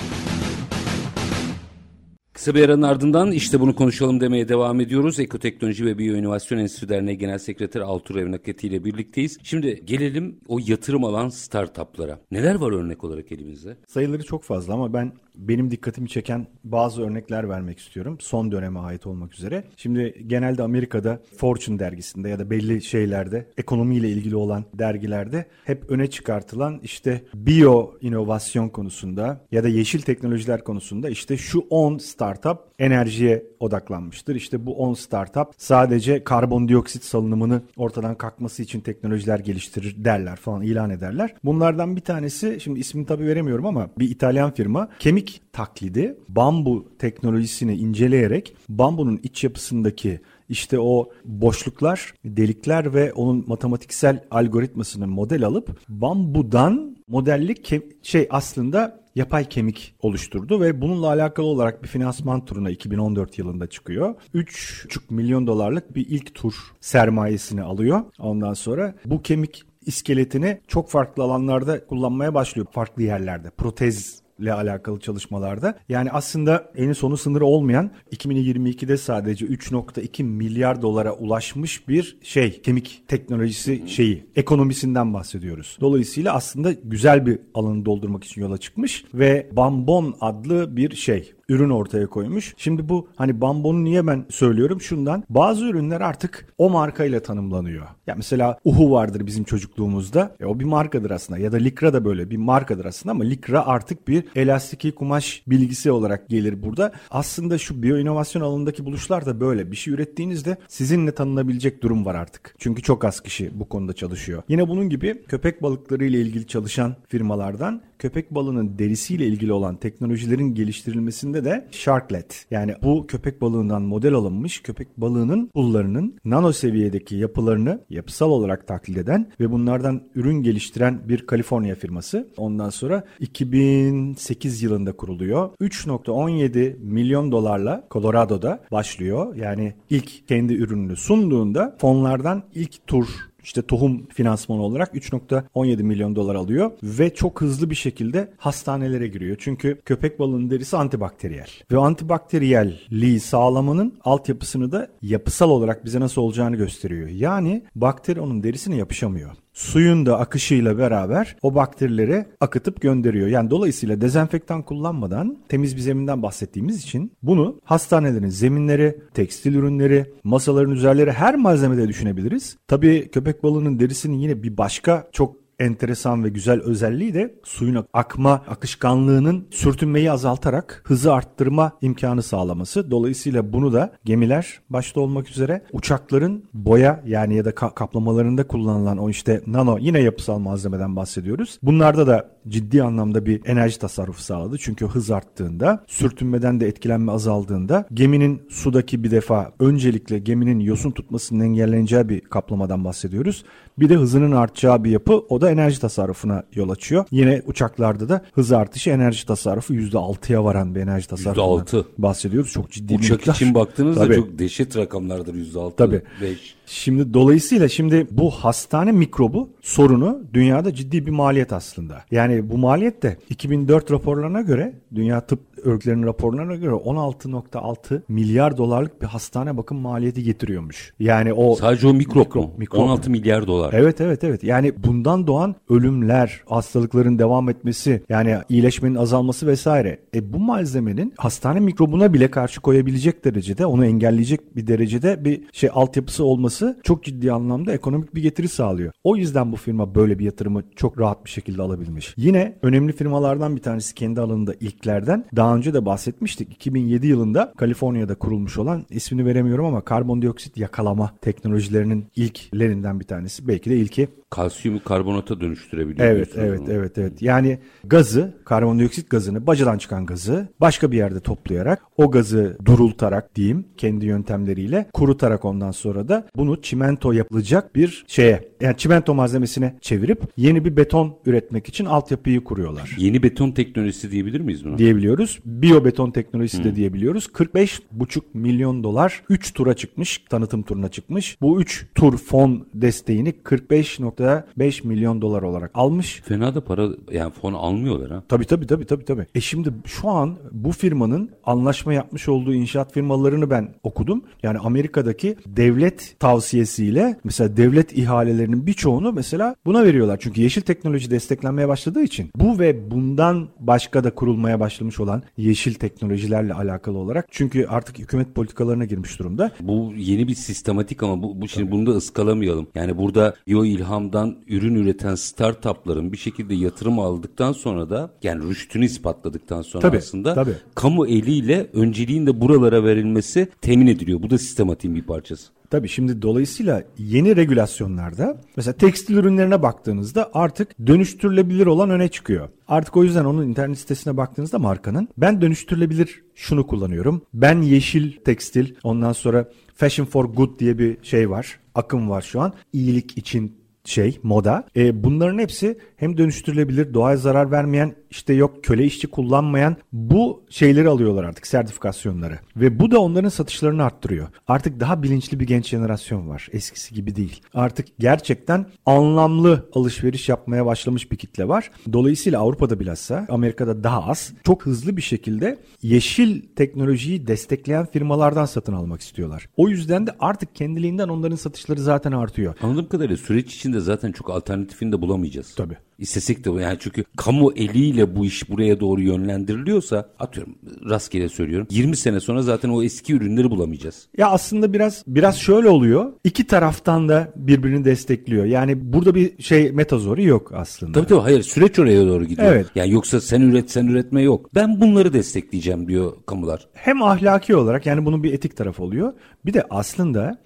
[2.41, 5.19] Kısa bir aranın ardından işte bunu konuşalım demeye devam ediyoruz.
[5.19, 9.37] Ekoteknoloji ve Biyoinovasyon Enstitüsü Derneği Genel Sekreteri Altur Evnaketi ile birlikteyiz.
[9.43, 12.19] Şimdi gelelim o yatırım alan startuplara.
[12.31, 13.77] Neler var örnek olarak elimizde?
[13.87, 18.17] Sayıları çok fazla ama ben benim dikkatimi çeken bazı örnekler vermek istiyorum.
[18.19, 19.63] Son döneme ait olmak üzere.
[19.77, 26.09] Şimdi genelde Amerika'da Fortune dergisinde ya da belli şeylerde ekonomiyle ilgili olan dergilerde hep öne
[26.09, 33.43] çıkartılan işte biyo inovasyon konusunda ya da yeşil teknolojiler konusunda işte şu 10 startup enerjiye
[33.59, 34.35] odaklanmıştır.
[34.35, 40.89] İşte bu 10 startup sadece karbondioksit salınımını ortadan kalkması için teknolojiler geliştirir derler falan ilan
[40.89, 41.35] ederler.
[41.43, 47.75] Bunlardan bir tanesi şimdi ismini tabii veremiyorum ama bir İtalyan firma kemik taklidi bambu teknolojisini
[47.75, 50.19] inceleyerek bambunun iç yapısındaki
[50.49, 59.00] işte o boşluklar, delikler ve onun matematiksel algoritmasını model alıp bambudan modelli ke- şey aslında
[59.15, 64.15] yapay kemik oluşturdu ve bununla alakalı olarak bir finansman turuna 2014 yılında çıkıyor.
[64.35, 68.01] 3,5 milyon dolarlık bir ilk tur sermayesini alıyor.
[68.19, 72.67] Ondan sonra bu kemik iskeletini çok farklı alanlarda kullanmaya başlıyor.
[72.71, 73.49] Farklı yerlerde.
[73.49, 75.77] Protez ile alakalı çalışmalarda.
[75.89, 83.03] Yani aslında en sonu sınırı olmayan 2022'de sadece 3.2 milyar dolara ulaşmış bir şey kemik
[83.07, 85.77] teknolojisi şeyi ekonomisinden bahsediyoruz.
[85.81, 91.69] Dolayısıyla aslında güzel bir alanı doldurmak için yola çıkmış ve Bambon adlı bir şey ürün
[91.69, 92.53] ortaya koymuş.
[92.57, 94.81] Şimdi bu hani bambonu niye ben söylüyorum?
[94.81, 97.87] Şundan bazı ürünler artık o markayla tanımlanıyor.
[98.07, 100.35] Ya mesela Uhu vardır bizim çocukluğumuzda.
[100.39, 101.39] E o bir markadır aslında.
[101.39, 105.91] Ya da Likra da böyle bir markadır aslında ama Likra artık bir elastiki kumaş bilgisi
[105.91, 106.91] olarak gelir burada.
[107.09, 109.71] Aslında şu biyo inovasyon alanındaki buluşlar da böyle.
[109.71, 112.55] Bir şey ürettiğinizde sizinle tanınabilecek durum var artık.
[112.57, 114.43] Çünkü çok az kişi bu konuda çalışıyor.
[114.49, 120.55] Yine bunun gibi köpek balıkları ile ilgili çalışan firmalardan köpek balığının derisiyle ilgili olan teknolojilerin
[120.55, 127.85] geliştirilmesinde de Sharklet yani bu köpek balığından model alınmış köpek balığının pullarının nano seviyedeki yapılarını
[127.89, 132.27] yapısal olarak taklit eden ve bunlardan ürün geliştiren bir Kaliforniya firması.
[132.37, 135.49] Ondan sonra 2008 yılında kuruluyor.
[135.61, 139.35] 3.17 milyon dolarla Colorado'da başlıyor.
[139.35, 146.35] Yani ilk kendi ürününü sunduğunda fonlardan ilk tur işte tohum finansmanı olarak 3.17 milyon dolar
[146.35, 149.37] alıyor ve çok hızlı bir şekilde hastanelere giriyor.
[149.39, 156.55] Çünkü köpek balığının derisi antibakteriyel ve antibakteriyelliği sağlamanın altyapısını da yapısal olarak bize nasıl olacağını
[156.55, 157.07] gösteriyor.
[157.07, 163.27] Yani bakteri onun derisine yapışamıyor suyun da akışıyla beraber o bakterileri akıtıp gönderiyor.
[163.27, 170.71] Yani dolayısıyla dezenfektan kullanmadan temiz bir zeminden bahsettiğimiz için bunu hastanelerin zeminleri, tekstil ürünleri, masaların
[170.71, 172.57] üzerleri her malzemede düşünebiliriz.
[172.67, 178.31] Tabii köpek balığının derisinin yine bir başka çok enteresan ve güzel özelliği de suyun akma
[178.31, 182.91] akışkanlığının sürtünmeyi azaltarak hızı arttırma imkanı sağlaması.
[182.91, 188.97] Dolayısıyla bunu da gemiler başta olmak üzere uçakların boya yani ya da ka- kaplamalarında kullanılan
[188.97, 191.59] o işte nano yine yapısal malzemeden bahsediyoruz.
[191.63, 194.57] Bunlarda da ciddi anlamda bir enerji tasarrufu sağladı.
[194.59, 201.43] Çünkü hız arttığında, sürtünmeden de etkilenme azaldığında geminin sudaki bir defa öncelikle geminin yosun tutmasının
[201.43, 203.45] engelleneceği bir kaplamadan bahsediyoruz.
[203.79, 207.05] Bir de hızının artacağı bir yapı o da enerji tasarrufuna yol açıyor.
[207.11, 211.85] Yine uçaklarda da hız artışı enerji tasarrufu %6'ya varan bir enerji tasarrufundan %6.
[211.97, 212.51] bahsediyoruz.
[212.51, 213.33] Çok ciddi Uçak bir miktar.
[213.35, 214.15] için baktığınızda Tabii.
[214.15, 216.01] çok dehşet rakamlardır %6, Tabii.
[216.21, 216.55] 5.
[216.71, 222.03] Şimdi dolayısıyla şimdi bu hastane mikrobu sorunu dünyada ciddi bir maliyet aslında.
[222.11, 229.01] Yani bu maliyet de 2004 raporlarına göre dünya tıp örgütlerinin raporlarına göre 16.6 milyar dolarlık
[229.01, 230.93] bir hastane bakım maliyeti getiriyormuş.
[230.99, 232.53] Yani o Sadece o mikrop, Mikrop, mu?
[232.57, 232.81] mikrop.
[232.81, 233.73] 16 milyar dolar.
[233.73, 234.43] Evet evet evet.
[234.43, 239.99] Yani bundan doğan ölümler, hastalıkların devam etmesi, yani iyileşmenin azalması vesaire.
[240.15, 245.69] E bu malzemenin hastane mikrobuna bile karşı koyabilecek derecede, onu engelleyecek bir derecede bir şey
[245.73, 248.93] altyapısı olması çok ciddi anlamda ekonomik bir getiri sağlıyor.
[249.03, 252.13] O yüzden bu firma böyle bir yatırımı çok rahat bir şekilde alabilmiş.
[252.17, 255.25] Yine önemli firmalardan bir tanesi kendi alanında ilklerden.
[255.35, 256.51] Daha önce de bahsetmiştik.
[256.53, 263.47] 2007 yılında Kaliforniya'da kurulmuş olan ismini veremiyorum ama karbondioksit yakalama teknolojilerinin ilklerinden bir tanesi.
[263.47, 266.07] Belki de ilki Kalsiyumu karbonata dönüştürebiliyor.
[266.07, 266.67] Evet, evet, mu?
[266.69, 267.21] evet, evet.
[267.21, 273.65] Yani gazı, karbondioksit gazını, bacadan çıkan gazı başka bir yerde toplayarak, o gazı durultarak diyeyim
[273.77, 280.21] kendi yöntemleriyle, kurutarak ondan sonra da bunu çimento yapılacak bir şeye, yani çimento malzemesine çevirip
[280.37, 284.77] yeni bir beton üretmek için altyapıyı kuruyorlar Yeni beton teknolojisi diyebilir miyiz buna?
[284.77, 285.39] diyebiliyoruz.
[285.45, 287.25] Biyobeton teknolojisi de diyebiliyoruz.
[287.25, 291.37] 45,5 milyon dolar 3 tura çıkmış, tanıtım turuna çıkmış.
[291.41, 296.21] Bu 3 tur fon desteğini 45.5 milyon dolar olarak almış.
[296.25, 298.23] Fena da para yani fon almıyorlar ha.
[298.29, 299.25] Tabii tabii tabii tabii tabii.
[299.35, 304.23] E şimdi şu an bu firmanın anlaşma yapmış olduğu inşaat firmalarını ben okudum.
[304.43, 310.17] Yani Amerika'daki devlet tavsiyesiyle mesela devlet ihalelerinin birçoğunu mesela buna veriyorlar.
[310.21, 315.73] Çünkü yeşil teknoloji desteklenmeye başladığı için bu ve bundan başka da kurulmaya başlamış olan yeşil
[315.73, 319.51] teknolojilerle alakalı olarak çünkü artık hükümet politikalarına girmiş durumda.
[319.61, 322.67] Bu yeni bir sistematik ama bu, bu şimdi bunu da ıskalamayalım.
[322.75, 328.85] Yani burada Yo ilhamdan ürün üreten startupların bir şekilde yatırım aldıktan sonra da yani rüştünü
[328.85, 330.53] ispatladıktan sonra Tabii, aslında tabii.
[330.75, 334.21] kamu eliyle önceliğin de buralara verilmesi temin ediliyor.
[334.21, 335.60] Bu da sistematiğin bir parçası.
[335.71, 342.49] Tabii şimdi dolayısıyla yeni regülasyonlarda mesela tekstil ürünlerine baktığınızda artık dönüştürülebilir olan öne çıkıyor.
[342.67, 347.21] Artık o yüzden onun internet sitesine baktığınızda markanın ben dönüştürülebilir şunu kullanıyorum.
[347.33, 351.59] Ben yeşil tekstil ondan sonra fashion for good diye bir şey var.
[351.75, 352.53] Akım var şu an.
[352.73, 354.67] İyilik için şey moda.
[354.75, 360.89] E, bunların hepsi hem dönüştürülebilir, doğaya zarar vermeyen, işte yok köle işçi kullanmayan bu şeyleri
[360.89, 362.39] alıyorlar artık sertifikasyonları.
[362.55, 364.27] Ve bu da onların satışlarını arttırıyor.
[364.47, 366.47] Artık daha bilinçli bir genç jenerasyon var.
[366.51, 367.41] Eskisi gibi değil.
[367.53, 371.71] Artık gerçekten anlamlı alışveriş yapmaya başlamış bir kitle var.
[371.93, 378.73] Dolayısıyla Avrupa'da bilhassa Amerika'da daha az çok hızlı bir şekilde yeşil teknolojiyi destekleyen firmalardan satın
[378.73, 379.49] almak istiyorlar.
[379.57, 382.55] O yüzden de artık kendiliğinden onların satışları zaten artıyor.
[382.61, 385.55] Anladığım kadarıyla süreç içinde zaten çok alternatifini de bulamayacağız.
[385.55, 385.77] Tabii.
[386.01, 390.55] İstesek de yani çünkü kamu eliyle bu iş buraya doğru yönlendiriliyorsa atıyorum
[390.89, 394.07] rastgele söylüyorum 20 sene sonra zaten o eski ürünleri bulamayacağız.
[394.17, 396.13] Ya aslında biraz biraz şöyle oluyor.
[396.23, 398.45] İki taraftan da birbirini destekliyor.
[398.45, 400.91] Yani burada bir şey metazoru yok aslında.
[400.91, 402.53] Tabii tabii hayır süreç oraya doğru gidiyor.
[402.53, 402.67] Evet.
[402.75, 404.55] Yani yoksa sen üret sen üretme yok.
[404.55, 406.67] Ben bunları destekleyeceğim diyor kamular.
[406.73, 409.13] Hem ahlaki olarak yani bunun bir etik tarafı oluyor.
[409.45, 410.37] Bir de aslında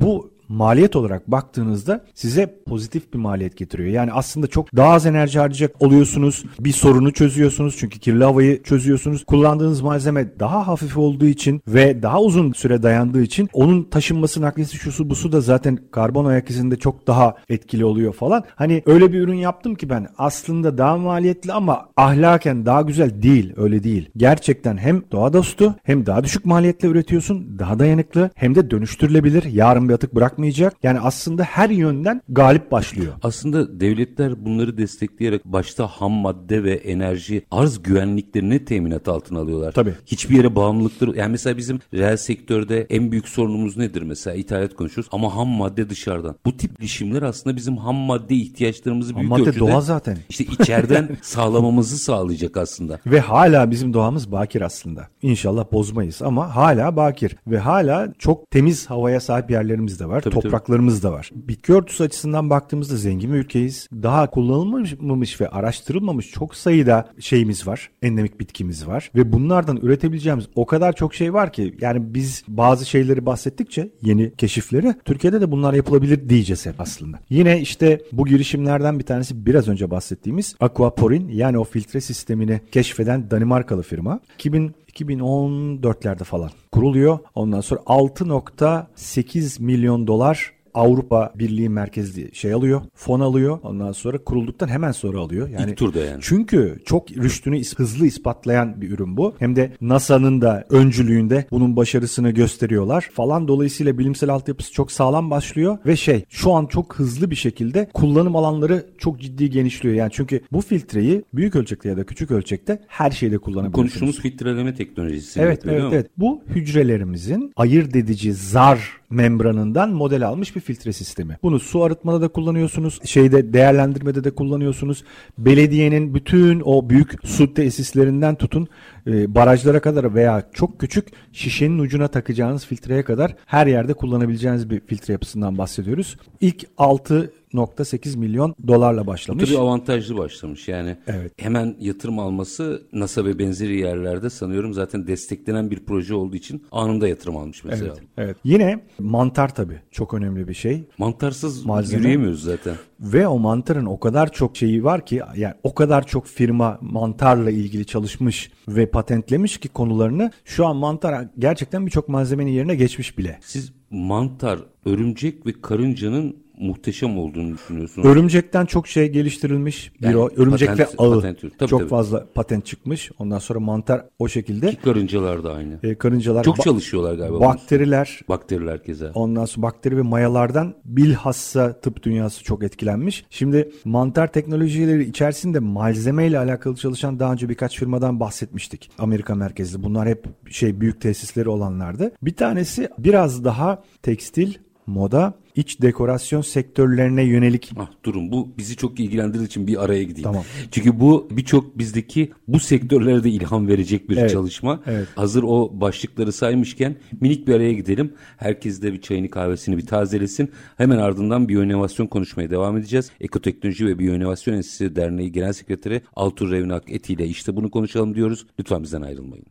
[0.00, 3.88] bu maliyet olarak baktığınızda size pozitif bir maliyet getiriyor.
[3.88, 6.44] Yani aslında çok daha az enerji harcayacak oluyorsunuz.
[6.60, 9.24] Bir sorunu çözüyorsunuz çünkü kirli havayı çözüyorsunuz.
[9.24, 14.76] Kullandığınız malzeme daha hafif olduğu için ve daha uzun süre dayandığı için onun taşınması, nakliyesi,
[14.76, 18.44] şusu busu da zaten karbon ayak izinde çok daha etkili oluyor falan.
[18.54, 23.52] Hani öyle bir ürün yaptım ki ben aslında daha maliyetli ama ahlaken daha güzel değil.
[23.56, 24.08] Öyle değil.
[24.16, 27.58] Gerçekten hem doğa dostu hem daha düşük maliyetle üretiyorsun.
[27.58, 29.44] Daha dayanıklı hem de dönüştürülebilir.
[29.44, 30.76] Yarın bir atık bırak bırakmayacak.
[30.82, 33.12] Yani aslında her yönden galip başlıyor.
[33.22, 39.72] Aslında devletler bunları destekleyerek başta ham madde ve enerji arz güvenliklerini teminat altına alıyorlar.
[39.72, 39.94] Tabii.
[40.06, 45.10] Hiçbir yere bağımlılıkları yani mesela bizim reel sektörde en büyük sorunumuz nedir mesela ithalat konuşuyoruz
[45.12, 46.36] ama ham madde dışarıdan.
[46.46, 50.18] Bu tip girişimler aslında bizim ham madde ihtiyaçlarımızı ham büyük madde ölçüde doğa zaten.
[50.28, 52.98] işte içeriden sağlamamızı sağlayacak aslında.
[53.06, 55.08] Ve hala bizim doğamız bakir aslında.
[55.22, 60.22] İnşallah bozmayız ama hala bakir ve hala çok temiz havaya sahip yerlerimiz de var.
[60.30, 61.30] Tabii, topraklarımız da var.
[61.34, 63.88] Bitki örtüsü açısından baktığımızda zengin bir ülkeyiz.
[63.92, 67.90] Daha kullanılmamış ve araştırılmamış çok sayıda şeyimiz var.
[68.02, 69.10] Endemik bitkimiz var.
[69.14, 74.32] Ve bunlardan üretebileceğimiz o kadar çok şey var ki yani biz bazı şeyleri bahsettikçe yeni
[74.36, 77.20] keşifleri Türkiye'de de bunlar yapılabilir diyeceğiz hep aslında.
[77.30, 83.30] Yine işte bu girişimlerden bir tanesi biraz önce bahsettiğimiz Aquaporin yani o filtre sistemini keşfeden
[83.30, 84.20] Danimarkalı firma.
[84.34, 87.18] 2000 2014'lerde falan kuruluyor.
[87.34, 93.58] Ondan sonra 6.8 milyon dolar Avrupa Birliği merkezli şey alıyor, fon alıyor.
[93.62, 95.48] Ondan sonra kurulduktan hemen sonra alıyor.
[95.48, 96.18] Yani İlk turda yani.
[96.22, 99.34] Çünkü çok rüştünü hızlı ispatlayan bir ürün bu.
[99.38, 103.48] Hem de NASA'nın da öncülüğünde bunun başarısını gösteriyorlar falan.
[103.48, 108.36] Dolayısıyla bilimsel altyapısı çok sağlam başlıyor ve şey şu an çok hızlı bir şekilde kullanım
[108.36, 109.94] alanları çok ciddi genişliyor.
[109.94, 114.00] Yani çünkü bu filtreyi büyük ölçekte ya da küçük ölçekte her şeyde kullanabiliyorsunuz.
[114.00, 115.40] Konuştuğumuz filtreleme teknolojisi.
[115.40, 116.10] Evet, evet, evet.
[116.16, 121.38] Bu hücrelerimizin ayırt edici zar membranından model almış bir filtre sistemi.
[121.42, 123.00] Bunu su arıtmada da kullanıyorsunuz.
[123.04, 125.04] Şeyde değerlendirmede de kullanıyorsunuz.
[125.38, 128.68] Belediyenin bütün o büyük su tesislerinden tutun
[129.06, 134.80] e, barajlara kadar veya çok küçük şişenin ucuna takacağınız filtreye kadar her yerde kullanabileceğiniz bir
[134.80, 136.16] filtre yapısından bahsediyoruz.
[136.40, 139.42] İlk 6 1.8 milyon dolarla başlamış.
[139.42, 140.96] Bu tabii avantajlı başlamış yani.
[141.06, 141.32] Evet.
[141.36, 147.08] Hemen yatırım alması NASA ve benzeri yerlerde sanıyorum zaten desteklenen bir proje olduğu için anında
[147.08, 147.92] yatırım almış mesela.
[147.92, 148.08] Evet.
[148.16, 148.36] evet.
[148.44, 150.84] Yine mantar tabii çok önemli bir şey.
[150.98, 152.02] Mantarsız Malzeme.
[152.02, 152.74] yürüyemiyoruz zaten.
[153.00, 157.50] Ve o mantarın o kadar çok şeyi var ki yani o kadar çok firma mantarla
[157.50, 163.38] ilgili çalışmış ve patentlemiş ki konularını şu an mantar gerçekten birçok malzemenin yerine geçmiş bile.
[163.42, 168.08] Siz mantar, örümcek ve karıncanın muhteşem olduğunu düşünüyorsunuz.
[168.08, 169.92] Örümcekten çok şey geliştirilmiş.
[170.00, 171.90] Bir yani, o örümcek patent, ve ağı patent, tabii, çok tabii.
[171.90, 173.10] fazla patent çıkmış.
[173.18, 174.70] Ondan sonra mantar o şekilde.
[174.70, 175.78] Ki karıncalar da aynı.
[175.82, 177.40] E, karıncalar çok çalışıyorlar galiba.
[177.40, 178.20] Bakteriler.
[178.28, 179.10] Bakteriler keza.
[179.14, 183.24] Ondan sonra bakteri ve mayalardan bilhassa tıp dünyası çok etkilenmiş.
[183.30, 188.90] Şimdi mantar teknolojileri içerisinde malzemeyle alakalı çalışan daha önce birkaç firmadan bahsetmiştik.
[188.98, 189.82] Amerika merkezli.
[189.82, 192.12] Bunlar hep şey büyük tesisleri olanlardı.
[192.22, 194.54] Bir tanesi biraz daha tekstil,
[194.86, 197.72] moda iç dekorasyon sektörlerine yönelik.
[197.78, 200.22] Ah, durun bu bizi çok ilgilendirdiği için bir araya gideyim.
[200.22, 200.44] Tamam.
[200.70, 204.30] Çünkü bu birçok bizdeki bu sektörlere de ilham verecek bir evet.
[204.30, 204.82] çalışma.
[204.86, 205.08] Evet.
[205.16, 208.12] Hazır o başlıkları saymışken minik bir araya gidelim.
[208.36, 210.50] Herkes de bir çayını kahvesini bir tazelesin.
[210.76, 213.10] Hemen ardından biyoinovasyon konuşmaya devam edeceğiz.
[213.20, 218.46] Ekoteknoloji ve Biyoinovasyon Enstitüsü Derneği Genel Sekreteri Altur Revnak Eti ile işte bunu konuşalım diyoruz.
[218.60, 219.46] Lütfen bizden ayrılmayın.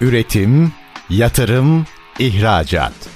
[0.00, 0.72] Üretim,
[1.10, 1.84] yatırım,
[2.18, 3.15] ihracat.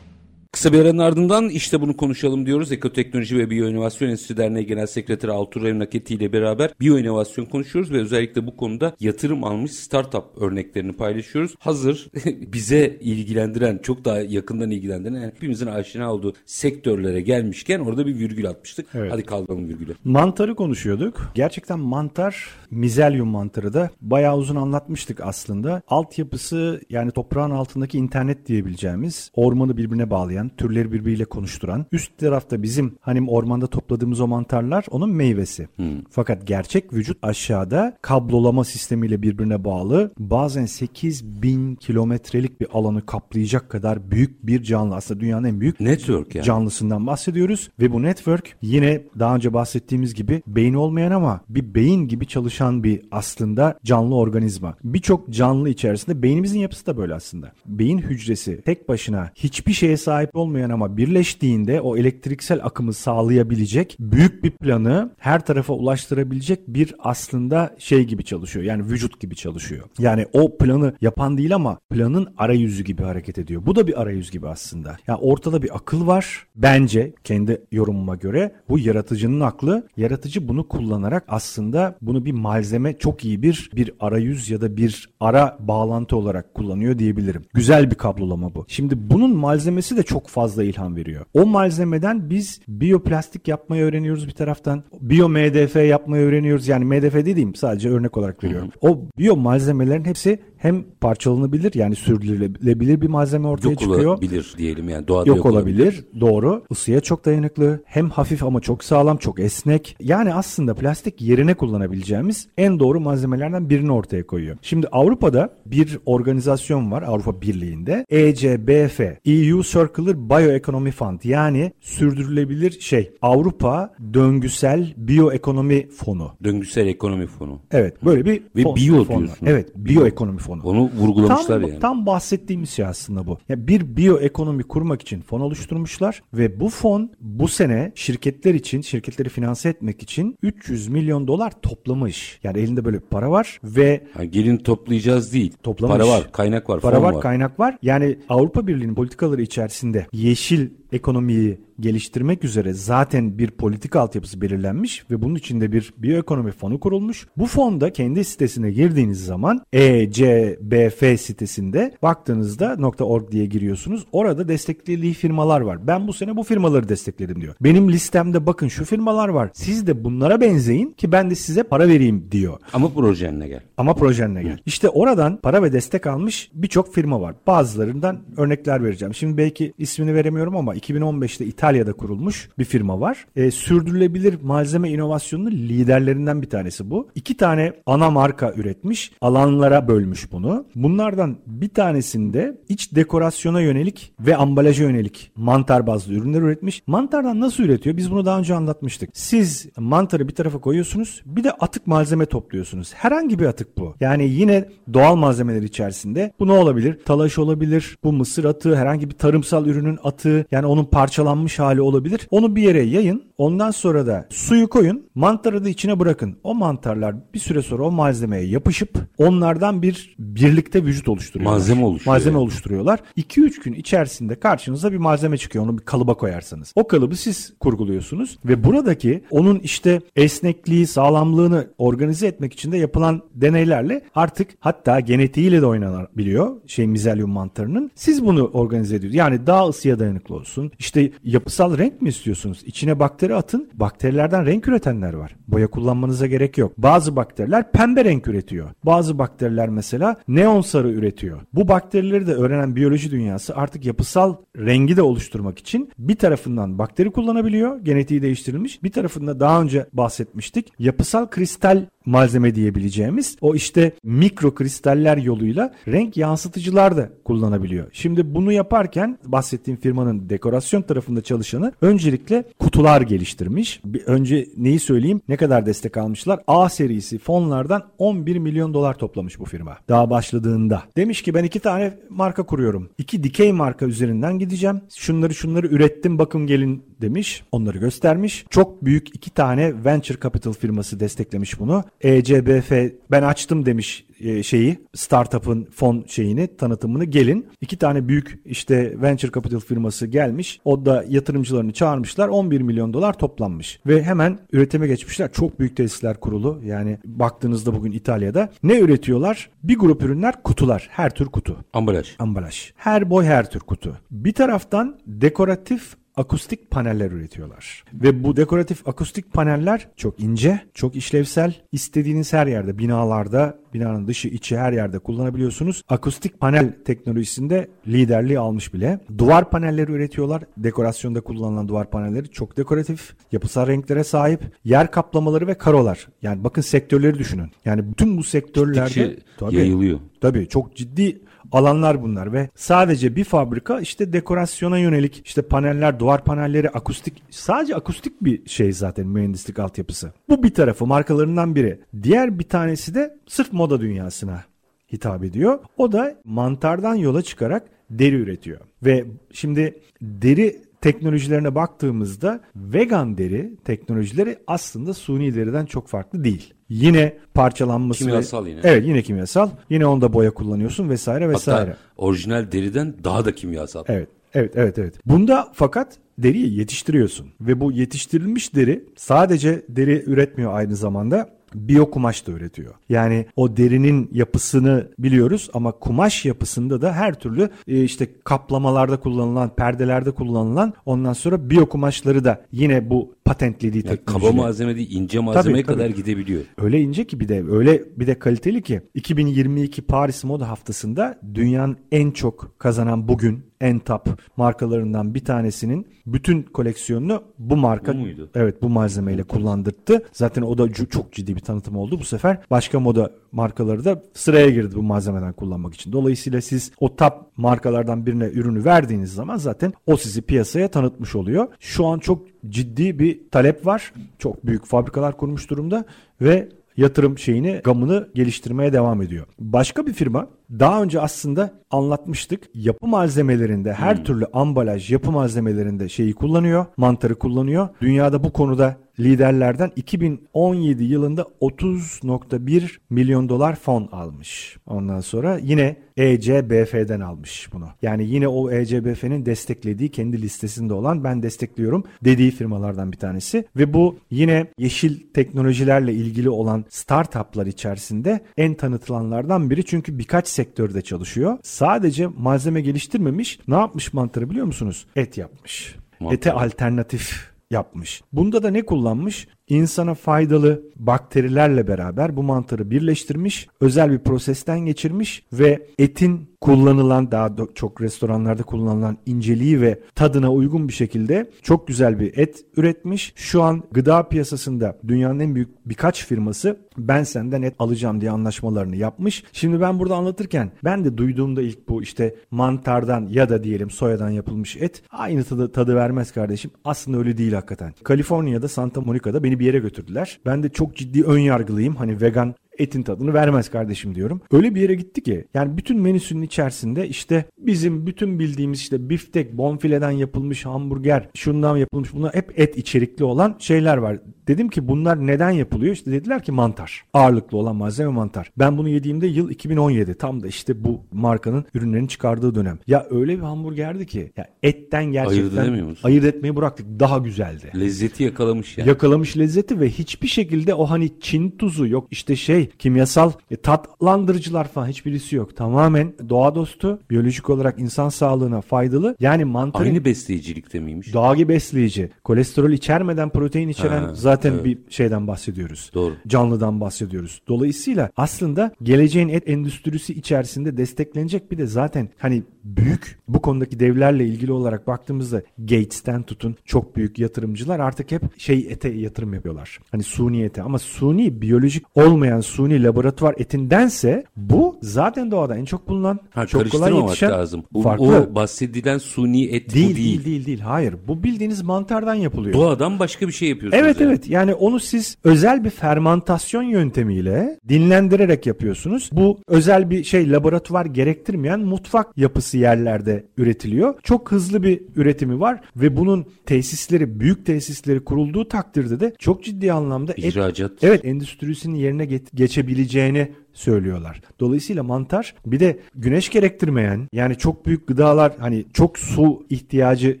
[0.62, 2.72] Kısa bir aranın ardından işte bunu konuşalım diyoruz.
[2.72, 8.46] Ekoteknoloji ve Biyoinovasyon Enstitüsü Derneği Genel Sekreteri Altur Evnaketi ile beraber biyoinovasyon konuşuyoruz ve özellikle
[8.46, 11.54] bu konuda yatırım almış startup örneklerini paylaşıyoruz.
[11.58, 18.18] Hazır bize ilgilendiren, çok daha yakından ilgilendiren, yani hepimizin aşina olduğu sektörlere gelmişken orada bir
[18.18, 18.86] virgül atmıştık.
[18.94, 19.12] Evet.
[19.12, 19.94] Hadi kaldıralım virgülü.
[20.04, 21.32] Mantarı konuşuyorduk.
[21.34, 25.82] Gerçekten mantar, mizelyum mantarı da bayağı uzun anlatmıştık aslında.
[25.88, 31.86] Altyapısı yani toprağın altındaki internet diyebileceğimiz ormanı birbirine bağlayan türleri birbiriyle konuşturan.
[31.92, 35.68] Üst tarafta bizim hani ormanda topladığımız o mantarlar onun meyvesi.
[36.10, 40.12] Fakat gerçek vücut aşağıda kablolama sistemiyle birbirine bağlı.
[40.18, 44.94] Bazen 8 bin kilometrelik bir alanı kaplayacak kadar büyük bir canlı.
[44.94, 46.44] Aslında dünyanın en büyük Network yani.
[46.44, 47.70] canlısından bahsediyoruz.
[47.80, 52.84] Ve bu network yine daha önce bahsettiğimiz gibi beyin olmayan ama bir beyin gibi çalışan
[52.84, 54.74] bir aslında canlı organizma.
[54.84, 57.52] Birçok canlı içerisinde beynimizin yapısı da böyle aslında.
[57.66, 64.44] Beyin hücresi tek başına hiçbir şeye sahip olmayan ama birleştiğinde o elektriksel akımı sağlayabilecek büyük
[64.44, 68.64] bir planı her tarafa ulaştırabilecek bir aslında şey gibi çalışıyor.
[68.64, 69.84] Yani vücut gibi çalışıyor.
[69.98, 73.62] Yani o planı yapan değil ama planın arayüzü gibi hareket ediyor.
[73.66, 74.96] Bu da bir arayüz gibi aslında.
[75.06, 76.46] Yani ortada bir akıl var.
[76.56, 79.88] Bence kendi yorumuma göre bu yaratıcının aklı.
[79.96, 85.08] Yaratıcı bunu kullanarak aslında bunu bir malzeme çok iyi bir bir arayüz ya da bir
[85.20, 87.44] ara bağlantı olarak kullanıyor diyebilirim.
[87.54, 88.64] Güzel bir kablolama bu.
[88.68, 91.24] Şimdi bunun malzemesi de çok fazla ilham veriyor.
[91.34, 94.84] O malzemeden biz biyoplastik yapmayı öğreniyoruz bir taraftan.
[95.00, 96.68] Biyo MDF yapmayı öğreniyoruz.
[96.68, 98.70] Yani MDF dediğim sadece örnek olarak veriyorum.
[98.80, 104.04] O biyo malzemelerin hepsi hem parçalanabilir yani sürdürülebilir bir malzeme ortaya Yok çıkıyor.
[104.04, 106.04] olabilir diyelim yani doğada Yok, yok, olabilir.
[106.20, 106.64] Doğru.
[106.70, 107.82] Isıya çok dayanıklı.
[107.84, 109.96] Hem hafif ama çok sağlam, çok esnek.
[110.00, 114.56] Yani aslında plastik yerine kullanabileceğimiz en doğru malzemelerden birini ortaya koyuyor.
[114.62, 118.06] Şimdi Avrupa'da bir organizasyon var Avrupa Birliği'nde.
[118.10, 126.30] ECBF, EU Circular Bioeconomy Fund yani sürdürülebilir şey Avrupa Döngüsel Biyoekonomi Fonu.
[126.44, 127.60] Döngüsel ekonomi fonu.
[127.70, 129.46] Evet böyle bir Ve fon- biyo fon diyorsun.
[129.46, 130.51] Evet biyoekonomi fonu.
[130.60, 131.80] Onu vurgulamışlar tam, yani.
[131.80, 133.38] Tam bahsettiğimiz şey aslında bu.
[133.48, 139.28] Ya bir biyoekonomi kurmak için fon oluşturmuşlar ve bu fon bu sene şirketler için, şirketleri
[139.28, 142.40] finanse etmek için 300 milyon dolar toplamış.
[142.42, 145.52] Yani elinde böyle bir para var ve Ha, gelin toplayacağız değil.
[145.62, 145.96] Toplamış.
[145.96, 147.20] Para var, kaynak var, para fon var, var.
[147.20, 147.78] kaynak var.
[147.82, 155.22] Yani Avrupa Birliği'nin politikaları içerisinde yeşil ekonomiyi geliştirmek üzere zaten bir politika altyapısı belirlenmiş ve
[155.22, 157.26] bunun içinde bir biyoekonomi fonu kurulmuş.
[157.36, 164.06] Bu fonda kendi sitesine girdiğiniz zaman ECBF sitesinde baktığınızda .org diye giriyorsunuz.
[164.12, 165.86] Orada desteklediği firmalar var.
[165.86, 167.54] Ben bu sene bu firmaları destekledim diyor.
[167.60, 169.50] Benim listemde bakın şu firmalar var.
[169.54, 172.58] Siz de bunlara benzeyin ki ben de size para vereyim diyor.
[172.72, 173.60] Ama projenle gel.
[173.76, 174.58] Ama projenle gel.
[174.66, 177.34] İşte oradan para ve destek almış birçok firma var.
[177.46, 179.14] Bazılarından örnekler vereceğim.
[179.14, 183.26] Şimdi belki ismini veremiyorum ama 2015'te İtalya'da kurulmuş bir firma var.
[183.36, 187.08] E, sürdürülebilir malzeme inovasyonunun liderlerinden bir tanesi bu.
[187.14, 189.12] İki tane ana marka üretmiş.
[189.20, 190.66] Alanlara bölmüş bunu.
[190.74, 196.82] Bunlardan bir tanesinde iç dekorasyona yönelik ve ambalaja yönelik mantar bazlı ürünler üretmiş.
[196.86, 197.96] Mantardan nasıl üretiyor?
[197.96, 199.10] Biz bunu daha önce anlatmıştık.
[199.12, 201.22] Siz mantarı bir tarafa koyuyorsunuz.
[201.26, 202.94] Bir de atık malzeme topluyorsunuz.
[202.94, 203.94] Herhangi bir atık bu.
[204.00, 206.32] Yani yine doğal malzemeler içerisinde.
[206.40, 206.98] Bu ne olabilir?
[207.04, 207.98] Talaş olabilir.
[208.04, 210.46] Bu mısır atığı, herhangi bir tarımsal ürünün atığı.
[210.50, 212.28] Yani onun parçalanmış hali olabilir.
[212.30, 213.22] Onu bir yere yayın.
[213.38, 215.02] Ondan sonra da suyu koyun.
[215.14, 216.36] Mantarı da içine bırakın.
[216.44, 221.56] O mantarlar bir süre sonra o malzemeye yapışıp onlardan bir birlikte vücut oluşturuyorlar.
[221.56, 222.42] Malzeme oluşuyor Malzeme yani.
[222.42, 223.00] oluşturuyorlar.
[223.16, 225.64] 2-3 gün içerisinde karşınıza bir malzeme çıkıyor.
[225.64, 226.72] Onu bir kalıba koyarsanız.
[226.76, 233.22] O kalıbı siz kurguluyorsunuz ve buradaki onun işte esnekliği, sağlamlığını organize etmek için de yapılan
[233.34, 237.90] deneylerle artık hatta genetiğiyle de oynanabiliyor şey mizelyum mantarının.
[237.94, 239.18] Siz bunu organize ediyorsunuz.
[239.18, 240.61] Yani daha ısıya dayanıklı olsun.
[240.78, 242.62] İşte yapısal renk mi istiyorsunuz?
[242.66, 243.70] İçine bakteri atın.
[243.74, 245.36] Bakterilerden renk üretenler var.
[245.48, 246.72] Boya kullanmanıza gerek yok.
[246.78, 248.70] Bazı bakteriler pembe renk üretiyor.
[248.84, 251.40] Bazı bakteriler mesela neon sarı üretiyor.
[251.52, 257.10] Bu bakterileri de öğrenen biyoloji dünyası artık yapısal rengi de oluşturmak için bir tarafından bakteri
[257.10, 257.80] kullanabiliyor.
[257.80, 258.82] Genetiği değiştirilmiş.
[258.82, 260.72] Bir tarafında daha önce bahsetmiştik.
[260.78, 267.86] Yapısal kristal malzeme diyebileceğimiz o işte mikro kristaller yoluyla renk yansıtıcılar da kullanabiliyor.
[267.92, 273.80] Şimdi bunu yaparken bahsettiğim firmanın dekorasyon tarafında çalışanı öncelikle kutular geliştirmiş.
[273.84, 275.20] Bir önce neyi söyleyeyim?
[275.28, 276.40] Ne kadar destek almışlar?
[276.46, 279.78] A serisi fonlardan 11 milyon dolar toplamış bu firma.
[279.88, 280.82] Daha başladığında.
[280.96, 282.90] Demiş ki ben iki tane marka kuruyorum.
[282.98, 284.80] İki dikey marka üzerinden gideceğim.
[284.94, 287.42] Şunları şunları ürettim bakın gelin demiş.
[287.52, 288.44] Onları göstermiş.
[288.50, 291.84] Çok büyük iki tane venture capital firması desteklemiş bunu.
[292.02, 292.72] ECBF
[293.10, 297.46] ben açtım demiş e, şeyi startup'ın fon şeyini tanıtımını gelin.
[297.60, 300.60] İki tane büyük işte venture capital firması gelmiş.
[300.64, 302.28] O da yatırımcılarını çağırmışlar.
[302.28, 303.80] 11 milyon dolar toplanmış.
[303.86, 305.32] Ve hemen üretime geçmişler.
[305.32, 306.60] Çok büyük tesisler kurulu.
[306.64, 309.50] Yani baktığınızda bugün İtalya'da ne üretiyorlar?
[309.62, 310.88] Bir grup ürünler kutular.
[310.90, 312.08] Her tür kutu Ambalaj.
[312.18, 312.72] ambalaj.
[312.76, 313.96] Her boy her tür kutu.
[314.10, 317.84] Bir taraftan dekoratif akustik paneller üretiyorlar.
[317.94, 321.54] Ve bu dekoratif akustik paneller çok ince, çok işlevsel.
[321.72, 325.82] İstediğiniz her yerde, binalarda, binanın dışı, içi her yerde kullanabiliyorsunuz.
[325.88, 329.00] Akustik panel teknolojisinde liderliği almış bile.
[329.18, 330.42] Duvar panelleri üretiyorlar.
[330.56, 334.40] Dekorasyonda kullanılan duvar panelleri çok dekoratif, yapısal renklere sahip.
[334.64, 336.08] Yer kaplamaları ve karolar.
[336.22, 337.50] Yani bakın sektörleri düşünün.
[337.64, 339.98] Yani bütün bu sektörlerde Gittikçe yayılıyor.
[340.20, 341.20] Tabii çok ciddi
[341.52, 347.76] alanlar bunlar ve sadece bir fabrika işte dekorasyona yönelik işte paneller, duvar panelleri, akustik sadece
[347.76, 350.12] akustik bir şey zaten mühendislik altyapısı.
[350.28, 351.80] Bu bir tarafı markalarından biri.
[352.02, 354.44] Diğer bir tanesi de sırf moda dünyasına
[354.92, 355.58] hitap ediyor.
[355.76, 358.60] O da mantardan yola çıkarak deri üretiyor.
[358.82, 366.54] Ve şimdi deri teknolojilerine baktığımızda vegan deri teknolojileri aslında suni deriden çok farklı değil.
[366.72, 368.60] Yine parçalanması Kimyasal ve, yine.
[368.64, 369.50] Evet yine kimyasal.
[369.70, 371.70] Yine onda boya kullanıyorsun vesaire vesaire.
[371.70, 373.84] Hatta orijinal deriden daha da kimyasal.
[373.88, 374.08] Evet.
[374.34, 374.94] Evet, evet, evet.
[375.06, 382.26] Bunda fakat deriyi yetiştiriyorsun ve bu yetiştirilmiş deri sadece deri üretmiyor aynı zamanda biyo kumaş
[382.26, 382.74] da üretiyor.
[382.88, 389.54] Yani o derinin yapısını biliyoruz ama kumaş yapısında da her türlü e, işte kaplamalarda kullanılan,
[389.54, 394.26] perdelerde kullanılan ondan sonra biyo kumaşları da yine bu patentlediği Yani teknoloji.
[394.26, 395.74] kaba malzeme değil ince malzemeye tabii.
[395.76, 396.42] kadar gidebiliyor.
[396.58, 401.76] Öyle ince ki bir de öyle bir de kaliteli ki 2022 Paris Moda Haftası'nda dünyanın
[401.92, 408.30] en çok kazanan bugün en top markalarından bir tanesinin bütün koleksiyonunu bu marka Bu muydu?
[408.34, 410.02] evet bu malzemeyle kullandırdı.
[410.12, 411.98] Zaten o da çok ciddi bir tanıtım oldu.
[412.00, 415.92] Bu sefer başka moda markaları da sıraya girdi bu malzemeden kullanmak için.
[415.92, 421.48] Dolayısıyla siz o top markalardan birine ürünü verdiğiniz zaman zaten o sizi piyasaya tanıtmış oluyor.
[421.60, 423.92] Şu an çok ciddi bir talep var.
[424.18, 425.84] Çok büyük fabrikalar kurmuş durumda
[426.20, 429.26] ve yatırım şeyini gamını geliştirmeye devam ediyor.
[429.38, 432.50] Başka bir firma daha önce aslında anlatmıştık.
[432.54, 436.66] Yapı malzemelerinde her türlü ambalaj yapı malzemelerinde şeyi kullanıyor.
[436.76, 437.68] Mantarı kullanıyor.
[437.80, 444.56] Dünyada bu konuda liderlerden 2017 yılında 30.1 milyon dolar fon almış.
[444.66, 447.68] Ondan sonra yine ECBF'den almış bunu.
[447.82, 453.44] Yani yine o ECBF'nin desteklediği kendi listesinde olan ben destekliyorum dediği firmalardan bir tanesi.
[453.56, 459.64] Ve bu yine yeşil teknolojilerle ilgili olan startuplar içerisinde en tanıtılanlardan biri.
[459.64, 461.38] Çünkü birkaç sektörde çalışıyor.
[461.42, 463.38] Sadece malzeme geliştirmemiş.
[463.48, 464.86] Ne yapmış mantarı biliyor musunuz?
[464.96, 465.76] Et yapmış.
[466.00, 466.16] Mantar.
[466.16, 468.02] Ete alternatif yapmış.
[468.12, 469.28] Bunda da ne kullanmış?
[469.48, 477.30] İnsana faydalı bakterilerle beraber bu mantarı birleştirmiş, özel bir prosesten geçirmiş ve etin kullanılan daha
[477.54, 483.12] çok restoranlarda kullanılan inceliği ve tadına uygun bir şekilde çok güzel bir et üretmiş.
[483.16, 488.76] Şu an gıda piyasasında dünyanın en büyük birkaç firması ben senden et alacağım diye anlaşmalarını
[488.76, 489.24] yapmış.
[489.32, 494.10] Şimdi ben burada anlatırken ben de duyduğumda ilk bu işte mantardan ya da diyelim soyadan
[494.10, 496.50] yapılmış et aynı tadı, tadı vermez kardeşim.
[496.64, 497.74] Aslında öyle değil hakikaten.
[497.84, 500.20] Kaliforniya'da Santa Monica'da beni bir yere götürdüler.
[500.26, 501.76] Ben de çok ciddi ön yargılıyım.
[501.76, 504.20] Hani vegan etin tadını vermez kardeşim diyorum.
[504.32, 509.32] Öyle bir yere gitti ki yani bütün menüsünün içerisinde işte bizim bütün bildiğimiz işte biftek,
[509.38, 513.98] bonfileden yapılmış hamburger, şundan yapılmış bunlar hep et içerikli olan şeyler var.
[514.28, 515.72] Dedim ki bunlar neden yapılıyor?
[515.72, 516.84] İşte dediler ki mantar.
[516.92, 518.32] Ağırlıklı olan malzeme mantar.
[518.38, 519.94] Ben bunu yediğimde yıl 2017.
[519.94, 522.58] Tam da işte bu markanın ürünlerini çıkardığı dönem.
[522.66, 526.66] Ya öyle bir hamburgerdi ki ya etten gerçekten Ayırt ayırt etmeyi bıraktık.
[526.80, 527.52] Daha güzeldi.
[527.60, 528.64] Lezzeti yakalamış ya.
[528.64, 534.48] Yakalamış lezzeti ve hiçbir şekilde o hani Çin tuzu yok işte şey kimyasal e, tatlandırıcılar
[534.48, 535.36] falan hiçbirisi yok.
[535.36, 538.96] Tamamen doğa dostu, biyolojik olarak insan sağlığına faydalı.
[539.00, 540.94] Yani mantarın Aynı besleyicilikte miymiş?
[540.94, 544.44] Doğagi besleyici, kolesterol içermeden protein içeren Ha, zaten evet.
[544.44, 545.70] bir şeyden bahsediyoruz.
[545.74, 545.94] Doğru.
[546.06, 547.22] Canlıdan bahsediyoruz.
[547.28, 554.06] Dolayısıyla aslında geleceğin et endüstrisi içerisinde desteklenecek bir de zaten hani büyük bu konudaki devlerle
[554.06, 559.58] ilgili olarak baktığımızda Gates'ten tutun çok büyük yatırımcılar artık hep şey ete yatırım yapıyorlar.
[559.70, 565.68] Hani suni ete ama suni biyolojik olmayan suni laboratuvar etindense bu zaten doğada en çok
[565.68, 567.44] bulunan Ha, çok kolay yetişen lazım.
[567.52, 567.84] Bu, farklı.
[567.84, 570.04] O bahsedilen suni et değil, bu değil değil.
[570.04, 570.74] değil değil hayır.
[570.88, 572.34] Bu bildiğiniz mantardan yapılıyor.
[572.34, 573.64] Doğadan başka bir şey yapıyorsunuz.
[573.64, 573.88] Evet yani.
[573.88, 578.90] evet yani onu siz özel bir fermantasyon yöntemiyle dinlendirerek yapıyorsunuz.
[578.92, 583.74] Bu özel bir şey laboratuvar gerektirmeyen mutfak yapısı yerlerde üretiliyor.
[583.82, 589.52] Çok hızlı bir üretimi var ve bunun tesisleri büyük tesisleri kurulduğu takdirde de çok ciddi
[589.52, 590.52] anlamda et İhracat.
[590.62, 594.00] Evet endüstrisinin yerine ge- geçebileceğini söylüyorlar.
[594.20, 600.00] Dolayısıyla mantar bir de güneş gerektirmeyen yani çok büyük gıdalar hani çok su ihtiyacı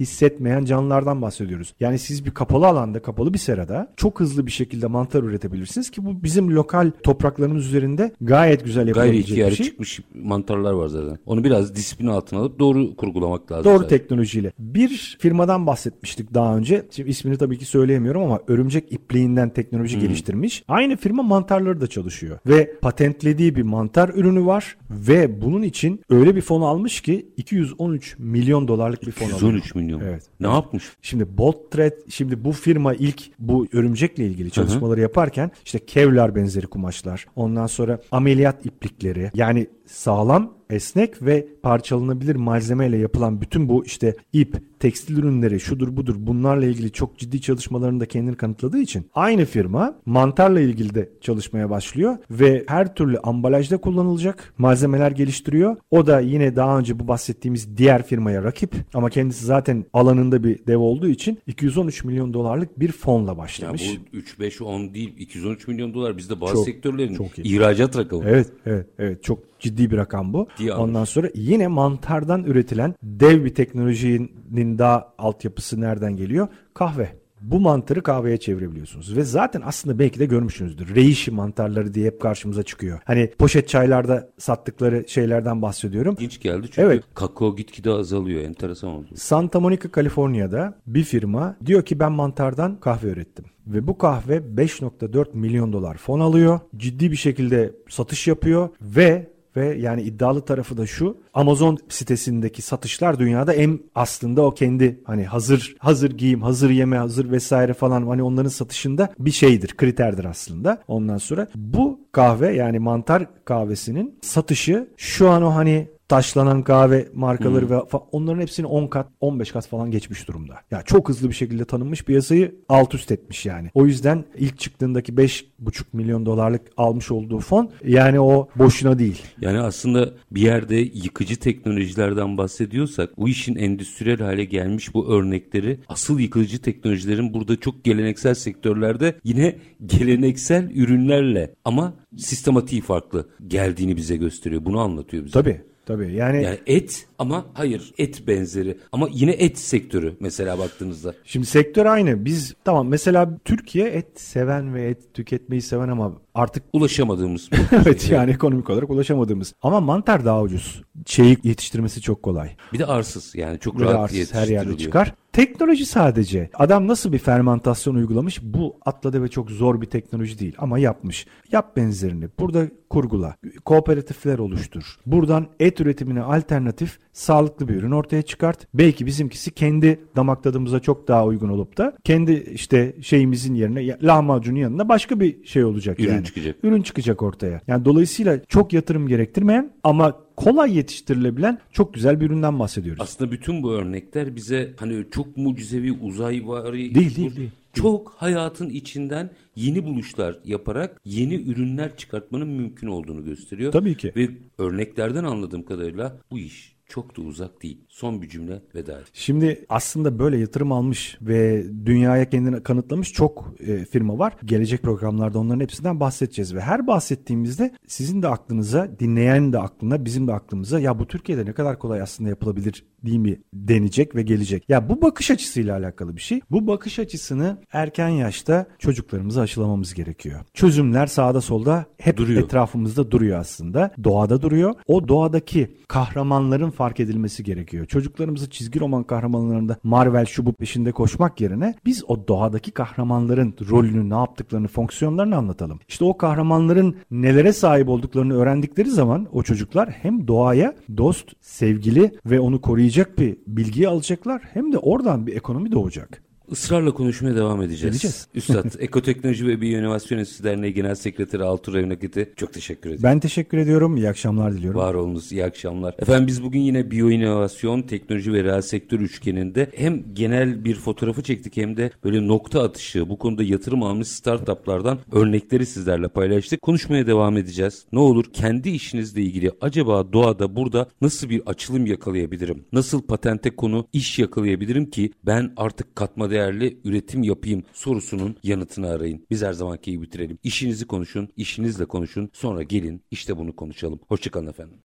[0.00, 1.74] hissetmeyen canlılardan bahsediyoruz.
[1.80, 6.04] Yani siz bir kapalı alanda kapalı bir serada çok hızlı bir şekilde mantar üretebilirsiniz ki
[6.04, 9.66] bu bizim lokal topraklarımız üzerinde gayet güzel Gayri yapılabilecek bir şey.
[9.66, 11.18] çıkmış mantarlar var zaten.
[11.26, 13.64] Onu biraz disiplin altına alıp doğru kurgulamak lazım.
[13.64, 13.98] Doğru zaten.
[13.98, 14.52] teknolojiyle.
[14.58, 16.86] Bir firmadan bahsetmiştik daha önce.
[16.90, 20.64] Şimdi ismini tabii ki söyleyemiyorum ama örümcek ipliğinden teknoloji geliştirmiş.
[20.68, 22.38] Aynı firma mantarları da çalışıyor.
[22.46, 22.74] Ve
[23.14, 24.76] patentlediği bir mantar ürünü var.
[24.90, 29.40] Ve bunun için öyle bir fon almış ki 213 milyon dolarlık bir fon alıyor.
[29.40, 30.00] 113 milyon.
[30.00, 30.22] Evet.
[30.40, 30.84] Ne yapmış?
[31.02, 36.66] Şimdi Bolt Thread, şimdi bu firma ilk bu örümcekle ilgili çalışmaları yaparken işte Kevlar benzeri
[36.66, 44.14] kumaşlar, ondan sonra ameliyat iplikleri yani sağlam, esnek ve parçalanabilir malzemeyle yapılan bütün bu işte
[44.32, 49.44] ip, tekstil ürünleri, şudur budur bunlarla ilgili çok ciddi çalışmalarını da kendini kanıtladığı için aynı
[49.44, 55.76] firma mantarla ilgili de çalışmaya başlıyor ve her türlü ambalajda kullanılacak malzemeler geliştiriyor.
[55.90, 60.66] O da yine daha önce bu bahsettiğimiz diğer firmaya rakip ama kendisi zaten alanında bir
[60.66, 63.98] dev olduğu için 213 milyon dolarlık bir fonla Ya başlamış.
[64.12, 67.42] bu 3 5 10 değil 213 milyon dolar bizde bazı Çok, sektörlerin çok iyi.
[67.56, 68.24] ihracat rakamı.
[68.26, 69.22] Evet, evet, evet.
[69.22, 70.48] Çok ciddi bir rakam bu.
[70.56, 76.48] Ciddi Ondan sonra yine mantardan üretilen dev bir teknolojinin daha altyapısı nereden geliyor?
[76.74, 77.24] Kahve.
[77.40, 79.16] Bu mantarı kahveye çevirebiliyorsunuz.
[79.16, 80.94] Ve zaten aslında belki de görmüşsünüzdür.
[80.94, 83.00] Reishi mantarları diye hep karşımıza çıkıyor.
[83.04, 86.14] Hani poşet çaylarda sattıkları şeylerden bahsediyorum.
[86.14, 87.04] İlginç geldi çünkü Evet.
[87.14, 88.42] kakao gitgide azalıyor.
[88.42, 89.06] Enteresan oldu.
[89.14, 93.44] Santa Monica, Kaliforniya'da bir firma diyor ki ben mantardan kahve ürettim.
[93.66, 96.60] Ve bu kahve 5.4 milyon dolar fon alıyor.
[96.76, 101.16] Ciddi bir şekilde satış yapıyor ve ve yani iddialı tarafı da şu.
[101.34, 107.30] Amazon sitesindeki satışlar dünyada en aslında o kendi hani hazır hazır giyim, hazır yeme, hazır
[107.30, 110.82] vesaire falan hani onların satışında bir şeydir, kriterdir aslında.
[110.88, 117.70] Ondan sonra bu kahve yani mantar kahvesinin satışı şu an o hani taşlanan kahve markaları
[117.70, 120.54] ve fa- onların hepsini 10 kat 15 kat falan geçmiş durumda.
[120.70, 123.70] Ya çok hızlı bir şekilde tanınmış piyasayı alt üst etmiş yani.
[123.74, 129.22] O yüzden ilk çıktığındaki 5,5 milyon dolarlık almış olduğu fon yani o boşuna değil.
[129.40, 136.20] Yani aslında bir yerde yıkıcı teknolojilerden bahsediyorsak bu işin endüstriyel hale gelmiş bu örnekleri asıl
[136.20, 144.64] yıkıcı teknolojilerin burada çok geleneksel sektörlerde yine geleneksel ürünlerle ama sistematiği farklı geldiğini bize gösteriyor.
[144.64, 145.32] Bunu anlatıyor bize.
[145.32, 151.14] Tabii tabii yani, Yani et ama hayır et benzeri ama yine et sektörü mesela baktığınızda.
[151.24, 152.24] Şimdi sektör aynı.
[152.24, 157.50] Biz tamam mesela Türkiye et seven ve et tüketmeyi seven ama artık Ulaşamadığımız.
[157.72, 159.54] evet yani ekonomik olarak ulaşamadığımız.
[159.62, 160.82] Ama mantar daha ucuz.
[161.06, 162.50] Şeyi yetiştirmesi çok kolay.
[162.72, 165.14] Bir de arsız yani çok Böyle rahat arsız her yerde çıkar.
[165.32, 166.50] Teknoloji sadece.
[166.54, 168.42] Adam nasıl bir fermentasyon uygulamış?
[168.42, 171.26] Bu atladı ve çok zor bir teknoloji değil ama yapmış.
[171.52, 172.28] Yap benzerini.
[172.38, 173.36] Burada kurgula.
[173.64, 174.96] Kooperatifler oluştur.
[175.06, 178.66] Buradan et üretimine alternatif sağlıklı bir ürün ortaya çıkart.
[178.74, 184.58] Belki bizimkisi kendi damak tadımıza çok daha uygun olup da kendi işte şeyimizin yerine lahmacunun
[184.58, 186.24] yanında başka bir şey olacak Ürün yani.
[186.24, 186.56] çıkacak.
[186.62, 187.60] Ürün çıkacak ortaya.
[187.66, 193.00] Yani dolayısıyla çok yatırım gerektirmeyen ama kolay yetiştirilebilen çok güzel bir üründen bahsediyoruz.
[193.02, 197.50] Aslında bütün bu örnekler bize hani çok mucizevi uzayvari Değil, değil, değil.
[197.72, 203.72] çok hayatın içinden yeni buluşlar yaparak yeni ürünler çıkartmanın mümkün olduğunu gösteriyor.
[203.72, 204.12] Tabii ki.
[204.16, 207.78] Ve örneklerden anladığım kadarıyla bu iş çok da uzak değil.
[207.88, 209.06] Son bir cümle veda et.
[209.12, 214.36] Şimdi aslında böyle yatırım almış ve dünyaya kendini kanıtlamış çok e, firma var.
[214.44, 220.28] Gelecek programlarda onların hepsinden bahsedeceğiz ve her bahsettiğimizde sizin de aklınıza, dinleyen de aklına, bizim
[220.28, 224.64] de aklımıza ya bu Türkiye'de ne kadar kolay aslında yapılabilir değil mi denecek ve gelecek.
[224.68, 226.40] Ya bu bakış açısıyla alakalı bir şey.
[226.50, 230.40] Bu bakış açısını erken yaşta çocuklarımıza aşılamamız gerekiyor.
[230.54, 232.42] Çözümler sağda solda hep Duruyor.
[232.42, 233.90] etrafımızda duruyor aslında.
[234.04, 234.74] Doğada duruyor.
[234.86, 237.86] O doğadaki kahramanların fark edilmesi gerekiyor.
[237.86, 244.10] Çocuklarımızı çizgi roman kahramanlarında Marvel şu bu peşinde koşmak yerine biz o doğadaki kahramanların rolünü,
[244.10, 245.80] ne yaptıklarını, fonksiyonlarını anlatalım.
[245.88, 252.40] İşte o kahramanların nelere sahip olduklarını öğrendikleri zaman o çocuklar hem doğaya dost, sevgili ve
[252.40, 256.22] onu koruyacak bir bilgiyi alacaklar hem de oradan bir ekonomi doğacak.
[256.50, 257.94] Israrla konuşmaya devam edeceğiz.
[257.94, 258.28] Edeceğiz.
[258.34, 263.02] Üstad, Ekoteknoloji ve Biyoinovasyon Enstitüsü Derneği Genel Sekreteri Altur Evnakit'e çok teşekkür ederim.
[263.02, 263.96] Ben teşekkür ediyorum.
[263.96, 264.80] İyi akşamlar diliyorum.
[264.80, 265.94] Var olunuz, iyi akşamlar.
[265.98, 271.56] Efendim biz bugün yine biyoinovasyon, teknoloji ve reel sektör üçgeninde hem genel bir fotoğrafı çektik
[271.56, 276.62] hem de böyle nokta atışı, bu konuda yatırım almış startuplardan örnekleri sizlerle paylaştık.
[276.62, 277.84] Konuşmaya devam edeceğiz.
[277.92, 282.64] Ne olur kendi işinizle ilgili acaba doğada burada nasıl bir açılım yakalayabilirim?
[282.72, 289.26] Nasıl patente konu iş yakalayabilirim ki ben artık katma değerli üretim yapayım sorusunun yanıtını arayın.
[289.30, 290.38] Biz her zamanki gibi bitirelim.
[290.42, 292.30] İşinizi konuşun, işinizle konuşun.
[292.32, 294.00] Sonra gelin işte bunu konuşalım.
[294.08, 294.78] Hoşçakalın efendim.